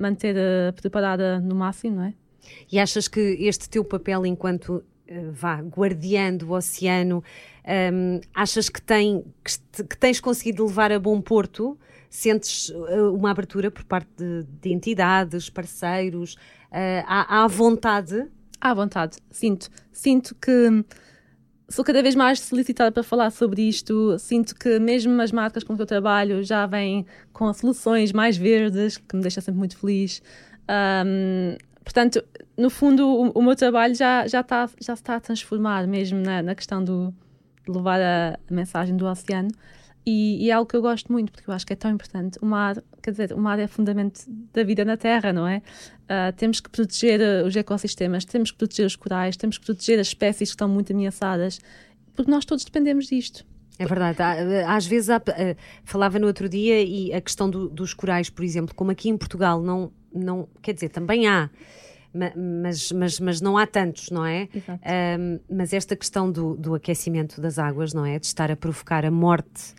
preparada 0.73 1.41
no 1.41 1.55
máximo, 1.55 1.97
não 1.97 2.05
é? 2.05 2.15
E 2.71 2.79
achas 2.79 3.09
que 3.09 3.21
este 3.41 3.69
teu 3.69 3.85
papel 3.85 4.27
enquanto 4.27 4.83
eh, 5.07 5.31
vá, 5.31 5.61
guardiã 5.61 6.35
do 6.35 6.53
oceano, 6.53 7.23
um, 7.93 8.21
achas 8.35 8.69
que, 8.69 8.81
tem, 8.81 9.25
que, 9.45 9.85
que, 9.85 9.97
tens 9.97 10.19
conseguido 10.21 10.65
levar 10.65 10.91
a 10.91 10.99
bom 10.99 11.21
porto? 11.21 11.79
Sentes 12.09 12.71
uh, 12.71 13.15
uma 13.15 13.31
abertura 13.31 13.71
por 13.71 13.85
parte 13.85 14.11
de, 14.17 14.45
de 14.61 14.73
entidades, 14.73 15.51
parceiros? 15.51 16.35
Uh, 16.71 17.05
há, 17.07 17.43
há 17.43 17.47
vontade? 17.47 18.27
Há 18.61 18.73
vontade, 18.73 19.19
sinto. 19.31 19.69
Sinto 19.93 20.35
que 20.35 20.85
sou 21.69 21.85
cada 21.85 22.03
vez 22.03 22.15
mais 22.15 22.41
solicitada 22.41 22.93
para 22.93 23.03
falar 23.03 23.31
sobre 23.31 23.63
isto. 23.69 24.19
Sinto 24.19 24.55
que 24.55 24.79
mesmo 24.79 25.21
as 25.21 25.33
marcas 25.33 25.65
com 25.65 25.75
que 25.77 25.83
eu 25.83 25.87
trabalho 25.87 26.43
já 26.43 26.67
vêm 26.67 27.05
com 27.33 27.53
soluções 27.53 28.13
mais 28.13 28.37
verdes, 28.37 28.97
que 28.97 29.17
me 29.17 29.23
deixa 29.23 29.41
sempre 29.41 29.59
muito 29.59 29.77
feliz. 29.77 30.23
Um, 30.69 31.57
portanto, 31.83 32.23
no 32.57 32.71
fundo, 32.71 33.07
o, 33.07 33.31
o, 33.31 33.43
meu 33.43 33.57
trabalho 33.57 33.95
já, 33.95 34.27
já, 34.27 34.41
está, 34.41 34.69
já 34.81 34.95
está 34.95 35.17
a 35.17 35.21
transformar 35.21 35.87
mesmo 35.87 36.19
na, 36.21 36.43
na 36.43 36.55
questão 36.55 36.83
do, 36.83 37.15
de 37.67 37.71
levar 37.71 38.01
a, 38.01 38.39
a 38.49 38.55
mensagem 38.55 38.97
do 38.97 39.07
oceano. 39.07 39.51
E, 40.05 40.45
e, 40.45 40.51
é 40.51 40.53
algo 40.53 40.69
que 40.69 40.77
eu 40.77 40.83
gosto 40.83 41.13
muito, 41.13 41.31
porque 41.31 41.49
eu 41.49 41.55
acho 41.55 41.65
que 41.65 41.73
é 41.73 41.77
tão 41.77 41.91
importante. 41.93 42.37
O 42.43 42.47
mar, 42.47 42.83
quer 43.01 43.13
dizer, 43.13 43.33
o 43.33 43.39
mar 43.39 43.59
é 43.59 43.69
fundamento 43.69 44.25
da 44.53 44.65
vida 44.65 44.85
na 44.85 44.97
Terra, 44.97 45.33
não 45.33 45.47
é? 45.47 45.63
Uh, 46.05 46.33
temos 46.37 46.61
que 46.61 46.69
proteger 46.69 47.21
uh, 47.21 47.47
os 47.47 47.55
ecossistemas, 47.55 48.25
temos 48.25 48.51
que 48.51 48.59
proteger 48.59 48.85
os 48.85 48.97
corais, 48.97 49.37
temos 49.37 49.59
que 49.59 49.65
proteger 49.65 50.01
as 50.01 50.09
espécies 50.09 50.51
que 50.51 50.55
estão 50.55 50.69
muito 50.69 50.93
ameaçadas, 50.93 51.61
porque 52.15 52.31
nós 52.31 52.45
todos 52.45 52.65
dependemos 52.65 53.07
disto. 53.07 53.47
É 53.79 53.87
verdade. 53.87 54.19
Às 54.67 54.87
vezes, 54.87 55.11
há, 55.11 55.17
uh, 55.17 55.57
falava 55.85 56.19
no 56.19 56.27
outro 56.27 56.49
dia, 56.49 56.83
e 56.83 57.13
a 57.13 57.21
questão 57.21 57.49
do, 57.49 57.69
dos 57.69 57.95
corais, 57.95 58.29
por 58.29 58.45
exemplo, 58.45 58.75
como 58.75 58.91
aqui 58.91 59.09
em 59.09 59.17
Portugal 59.17 59.63
não, 59.63 59.91
não. 60.15 60.49
Quer 60.61 60.75
dizer, 60.75 60.91
também 60.91 61.27
há 61.27 61.51
mas, 62.37 62.93
mas, 62.93 63.19
mas 63.19 63.41
não 63.41 63.57
há 63.57 63.67
tantos, 63.67 64.11
não 64.11 64.25
é? 64.25 64.49
Um, 65.19 65.41
mas 65.51 65.73
esta 65.73 65.97
questão 65.97 66.31
do, 66.31 66.55
do 66.57 66.75
aquecimento 66.75 67.41
das 67.41 67.59
águas, 67.59 67.95
não 67.95 68.05
é? 68.05 68.19
De 68.19 68.27
estar 68.27 68.51
a 68.51 68.57
provocar 68.57 69.05
a 69.05 69.11
morte. 69.11 69.75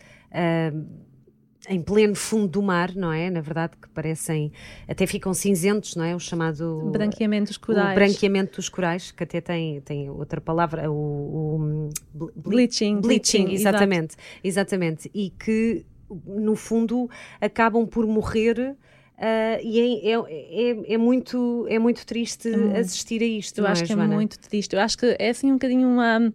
Em 1.69 1.81
pleno 1.81 2.15
fundo 2.15 2.47
do 2.47 2.61
mar, 2.61 2.93
não 2.95 3.11
é? 3.11 3.29
Na 3.29 3.41
verdade, 3.41 3.73
que 3.81 3.87
parecem, 3.89 4.51
até 4.87 5.07
ficam 5.07 5.33
cinzentos, 5.33 5.95
não 5.95 6.03
é? 6.03 6.15
O 6.15 6.19
chamado 6.19 6.89
branqueamento 6.91 7.49
dos 7.49 7.57
corais. 7.57 7.91
O 7.91 7.95
branqueamento 7.95 8.55
dos 8.57 8.69
corais, 8.69 9.11
que 9.11 9.23
até 9.23 9.39
tem, 9.39 9.81
tem 9.81 10.09
outra 10.09 10.41
palavra, 10.41 10.91
o, 10.91 10.93
o 10.93 11.89
bleaching, 12.35 12.99
bleaching, 12.99 13.45
bleaching, 13.45 13.51
exatamente, 13.53 14.15
exatamente, 14.43 15.11
e 15.13 15.29
que 15.29 15.85
no 16.25 16.55
fundo 16.55 17.09
acabam 17.39 17.85
por 17.85 18.05
morrer 18.05 18.75
Uh, 19.13 19.61
e 19.63 19.79
é, 19.79 20.11
é, 20.11 20.15
é, 20.15 20.93
é, 20.95 20.97
muito, 20.97 21.65
é 21.69 21.77
muito 21.77 22.05
triste 22.05 22.49
hum. 22.49 22.75
assistir 22.75 23.21
a 23.21 23.25
isto. 23.25 23.59
Eu 23.59 23.67
acho 23.67 23.83
é, 23.83 23.85
que 23.85 23.93
Joana? 23.93 24.11
é 24.11 24.17
muito 24.17 24.39
triste. 24.39 24.75
Eu 24.75 24.81
acho 24.81 24.97
que 24.97 25.15
é 25.17 25.29
assim 25.29 25.49
um 25.49 25.53
bocadinho 25.53 25.87
uma. 25.87 26.33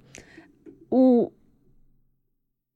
O, 0.90 1.30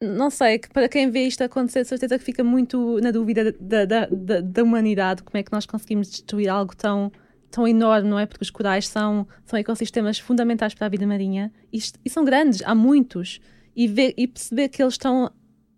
não 0.03 0.31
sei, 0.31 0.59
que 0.59 0.69
para 0.69 0.89
quem 0.89 1.11
vê 1.11 1.27
isto 1.27 1.43
acontecer, 1.43 1.85
certeza 1.85 2.19
que 2.19 2.25
fica 2.25 2.43
muito 2.43 2.99
na 3.01 3.13
dúvida 3.13 3.53
da, 3.53 3.85
da, 3.85 4.07
da, 4.11 4.41
da, 4.41 4.63
humanidade, 4.63 5.23
como 5.23 5.39
é 5.39 5.43
que 5.43 5.53
nós 5.53 5.65
conseguimos 5.65 6.11
destruir 6.11 6.49
algo 6.49 6.75
tão, 6.75 7.13
tão 7.51 7.69
enorme, 7.69 8.09
não 8.09 8.19
é? 8.19 8.27
Porque 8.27 8.43
os 8.43 8.51
corais 8.51 8.89
são, 8.89 9.29
são 9.45 9.59
ecossistemas 9.59 10.19
fundamentais 10.19 10.75
para 10.75 10.87
a 10.87 10.91
vida 10.91 11.07
marinha 11.07 11.53
e, 11.73 11.79
e 12.05 12.11
são 12.11 12.25
grandes, 12.25 12.63
há 12.65 12.75
muitos. 12.75 13.41
E, 13.75 13.87
ver, 13.87 14.13
e 14.19 14.27
perceber 14.27 14.69
que 14.69 14.83
eles 14.83 14.95
estão 14.95 15.31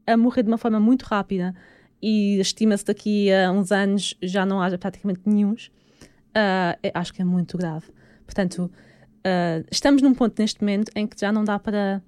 a 0.06 0.16
morrer 0.16 0.42
de 0.42 0.48
uma 0.48 0.58
forma 0.58 0.80
muito 0.80 1.02
rápida 1.02 1.54
e 2.02 2.40
estima-se 2.40 2.84
daqui 2.84 3.32
a 3.32 3.52
uns 3.52 3.70
anos 3.70 4.16
já 4.22 4.44
não 4.44 4.60
haja 4.60 4.76
praticamente 4.76 5.20
nenhum, 5.24 5.52
uh, 5.52 6.90
acho 6.92 7.12
que 7.12 7.22
é 7.22 7.24
muito 7.24 7.56
grave. 7.56 7.86
Portanto, 8.24 8.70
uh, 9.18 9.64
estamos 9.70 10.02
num 10.02 10.12
ponto 10.12 10.40
neste 10.40 10.60
momento 10.60 10.90
em 10.96 11.06
que 11.06 11.20
já 11.20 11.30
não 11.30 11.44
dá 11.44 11.58
para 11.58 12.02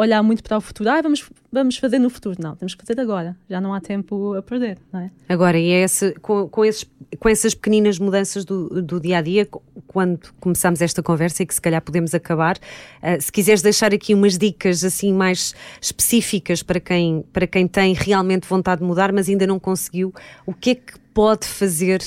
olhar 0.00 0.22
muito 0.22 0.42
para 0.42 0.56
o 0.56 0.60
futuro. 0.60 0.90
Ah, 0.90 1.00
vamos, 1.02 1.28
vamos 1.52 1.76
fazer 1.76 1.98
no 1.98 2.08
futuro. 2.08 2.36
Não, 2.40 2.56
temos 2.56 2.74
que 2.74 2.84
fazer 2.84 3.00
agora. 3.00 3.36
Já 3.48 3.60
não 3.60 3.74
há 3.74 3.80
tempo 3.80 4.34
a 4.34 4.42
perder, 4.42 4.78
não 4.92 5.00
é? 5.00 5.10
Agora, 5.28 5.58
e 5.58 5.70
é 5.70 5.82
esse, 5.82 6.12
com, 6.20 6.48
com, 6.48 6.64
esses, 6.64 6.84
com 7.18 7.28
essas 7.28 7.54
pequeninas 7.54 7.98
mudanças 7.98 8.44
do, 8.44 8.82
do 8.82 8.98
dia 8.98 9.18
a 9.18 9.22
dia, 9.22 9.46
quando 9.86 10.32
começamos 10.40 10.80
esta 10.80 11.02
conversa 11.02 11.42
e 11.42 11.46
que 11.46 11.54
se 11.54 11.60
calhar 11.60 11.82
podemos 11.82 12.14
acabar, 12.14 12.56
uh, 12.56 13.20
se 13.20 13.30
quiseres 13.30 13.62
deixar 13.62 13.92
aqui 13.92 14.14
umas 14.14 14.38
dicas 14.38 14.84
assim 14.84 15.12
mais 15.12 15.54
específicas 15.80 16.62
para 16.62 16.80
quem, 16.80 17.24
para 17.32 17.46
quem 17.46 17.66
tem 17.68 17.94
realmente 17.94 18.48
vontade 18.48 18.80
de 18.80 18.86
mudar, 18.86 19.12
mas 19.12 19.28
ainda 19.28 19.46
não 19.46 19.58
conseguiu, 19.58 20.14
o 20.46 20.54
que 20.54 20.70
é 20.70 20.74
que 20.74 20.98
pode 21.12 21.46
fazer, 21.46 22.00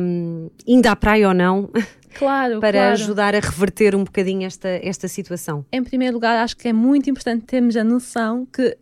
um, 0.00 0.48
indo 0.66 0.86
à 0.86 0.96
praia 0.96 1.28
ou 1.28 1.34
não? 1.34 1.68
claro, 2.14 2.60
para 2.60 2.72
claro. 2.72 2.92
ajudar 2.92 3.34
a 3.34 3.40
reverter 3.40 3.94
um 3.94 4.04
bocadinho 4.04 4.46
esta, 4.46 4.68
esta 4.68 5.08
situação? 5.08 5.64
Em 5.72 5.82
primeiro 5.82 6.14
lugar, 6.14 6.36
acho 6.42 6.56
que 6.56 6.68
é 6.68 6.72
muito 6.72 7.08
importante 7.10 7.44
termos 7.44 7.76
a 7.76 7.84
noção 7.84 8.46
que 8.46 8.76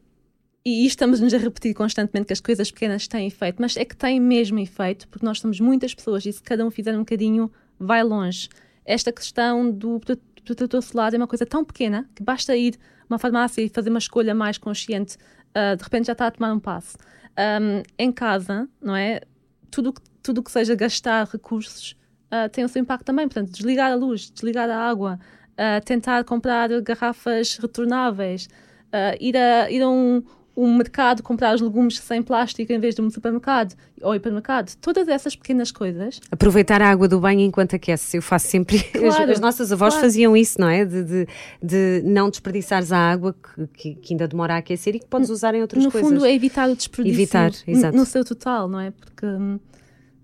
e 0.64 0.86
estamos-nos 0.86 1.32
a 1.32 1.38
repetir 1.38 1.74
constantemente 1.74 2.26
que 2.26 2.32
as 2.34 2.40
coisas 2.40 2.70
pequenas 2.70 3.08
têm 3.08 3.26
efeito, 3.26 3.56
mas 3.60 3.76
é 3.76 3.84
que 3.84 3.96
têm 3.96 4.20
mesmo 4.20 4.58
efeito, 4.58 5.08
porque 5.08 5.24
nós 5.24 5.40
somos 5.40 5.58
muitas 5.58 5.94
pessoas 5.94 6.26
e 6.26 6.32
se 6.32 6.42
cada 6.42 6.66
um 6.66 6.70
fizer 6.70 6.94
um 6.94 6.98
bocadinho, 6.98 7.50
vai 7.78 8.02
longe. 8.02 8.48
Esta 8.84 9.10
questão 9.10 9.70
do 9.70 9.98
protetor 10.44 10.82
solar 10.82 11.14
é 11.14 11.16
uma 11.16 11.26
coisa 11.26 11.46
tão 11.46 11.64
pequena 11.64 12.08
que 12.14 12.22
basta 12.22 12.54
ir 12.54 12.74
a 12.74 13.04
uma 13.08 13.18
farmácia 13.18 13.62
e 13.62 13.70
fazer 13.70 13.88
uma 13.88 13.98
escolha 13.98 14.34
mais 14.34 14.58
consciente, 14.58 15.16
uh, 15.56 15.76
de 15.76 15.82
repente 15.82 16.08
já 16.08 16.12
está 16.12 16.26
a 16.26 16.30
tomar 16.30 16.52
um 16.52 16.60
passo. 16.60 16.98
Um, 17.38 17.82
em 17.98 18.12
casa, 18.12 18.68
não 18.82 18.94
é? 18.94 19.22
Tudo 19.70 19.94
tudo 20.22 20.38
o 20.38 20.42
que 20.42 20.50
seja 20.50 20.74
gastar 20.74 21.26
recursos 21.26 21.96
uh, 22.30 22.48
tem 22.50 22.64
o 22.64 22.68
seu 22.68 22.80
impacto 22.80 23.04
também. 23.04 23.26
Portanto, 23.26 23.50
desligar 23.50 23.92
a 23.92 23.94
luz, 23.94 24.30
desligar 24.30 24.68
a 24.70 24.76
água, 24.76 25.18
uh, 25.52 25.84
tentar 25.84 26.24
comprar 26.24 26.68
garrafas 26.80 27.56
retornáveis, 27.56 28.48
uh, 28.86 29.16
ir, 29.20 29.36
a, 29.36 29.70
ir 29.70 29.82
a 29.82 29.88
um, 29.88 30.22
um 30.56 30.76
mercado 30.76 31.22
comprar 31.22 31.54
os 31.54 31.60
legumes 31.60 31.98
sem 31.98 32.22
plástico 32.22 32.72
em 32.72 32.78
vez 32.78 32.94
de 32.94 33.00
um 33.00 33.10
supermercado 33.10 33.74
ou 34.02 34.14
hipermercado. 34.14 34.72
Todas 34.80 35.08
essas 35.08 35.36
pequenas 35.36 35.70
coisas. 35.70 36.20
Aproveitar 36.30 36.82
a 36.82 36.90
água 36.90 37.08
do 37.08 37.20
banho 37.20 37.40
enquanto 37.40 37.76
aquece. 37.76 38.16
Eu 38.16 38.22
faço 38.22 38.48
sempre. 38.48 38.82
Claro, 39.00 39.24
as, 39.24 39.30
as, 39.30 39.40
nossas 39.40 39.72
avós 39.72 39.94
claro. 39.94 40.06
faziam 40.06 40.36
isso, 40.36 40.60
não 40.60 40.68
é? 40.68 40.84
De, 40.84 41.04
de, 41.04 41.28
de 41.62 42.02
não 42.04 42.28
desperdiçares 42.28 42.92
a 42.92 42.98
água 42.98 43.34
que, 43.74 43.94
que, 43.94 44.12
ainda 44.12 44.28
demora 44.28 44.54
a 44.54 44.56
aquecer 44.58 44.94
e 44.96 44.98
que 44.98 45.06
podes 45.06 45.30
usar 45.30 45.54
em 45.54 45.62
outras 45.62 45.82
no 45.82 45.90
coisas. 45.90 46.10
No 46.10 46.18
fundo, 46.18 46.26
é 46.26 46.34
evitar 46.34 46.68
o 46.68 46.76
desperdício. 46.76 47.22
Evitar, 47.22 47.52
exato. 47.66 47.96
No 47.96 48.04
seu 48.04 48.24
total, 48.24 48.68
não 48.68 48.80
é? 48.80 48.90
Porque. 48.90 49.26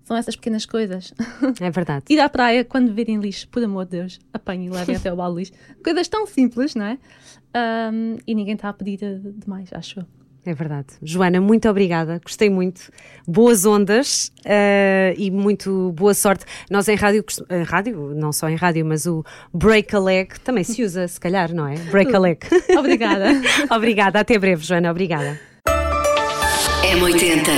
São 0.07 0.15
essas 0.15 0.37
pequenas 0.37 0.65
coisas. 0.65 1.13
É 1.59 1.69
verdade. 1.69 2.05
Ir 2.09 2.19
à 2.19 2.29
praia 2.29 2.63
quando 2.63 2.93
virem 2.93 3.19
lixo, 3.19 3.47
por 3.49 3.61
amor 3.61 3.83
de 3.85 3.91
Deus, 3.91 4.19
apanhem 4.33 4.67
e 4.67 4.69
levem 4.69 4.95
até 4.95 5.11
o 5.11 5.15
balde 5.17 5.39
lixo. 5.39 5.51
Coisas 5.83 6.07
tão 6.07 6.25
simples, 6.25 6.75
não 6.75 6.85
é? 6.85 6.97
Um, 7.91 8.17
e 8.25 8.33
ninguém 8.33 8.53
está 8.53 8.69
a 8.69 8.73
pedir 8.73 8.99
demais, 9.37 9.69
acho 9.73 9.99
eu. 9.99 10.05
É 10.45 10.53
verdade. 10.53 10.87
Joana, 11.03 11.41
muito 11.41 11.67
obrigada. 11.67 12.21
Gostei 12.23 12.49
muito. 12.49 12.89
Boas 13.27 13.65
ondas 13.65 14.31
uh, 14.45 15.13
e 15.17 15.29
muito 15.29 15.91
boa 15.91 16.13
sorte. 16.13 16.45
Nós 16.71 16.87
em 16.87 16.95
rádio, 16.95 17.25
em 17.49 17.63
rádio, 17.63 18.13
não 18.15 18.31
só 18.31 18.47
em 18.47 18.55
rádio, 18.55 18.85
mas 18.85 19.05
o 19.05 19.25
break 19.53 19.93
a 19.93 19.99
leg 19.99 20.39
também 20.39 20.63
se 20.63 20.83
usa, 20.83 21.05
se 21.07 21.19
calhar, 21.19 21.53
não 21.53 21.67
é? 21.67 21.75
Break 21.91 22.15
a 22.15 22.19
leg. 22.19 22.39
Obrigada. 22.79 23.25
obrigada. 23.69 24.19
Até 24.21 24.39
breve, 24.39 24.63
Joana. 24.63 24.89
Obrigada. 24.89 25.37
M80 26.95 27.49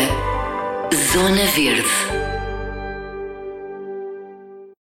Zona 1.13 1.45
Verde. 1.55 2.18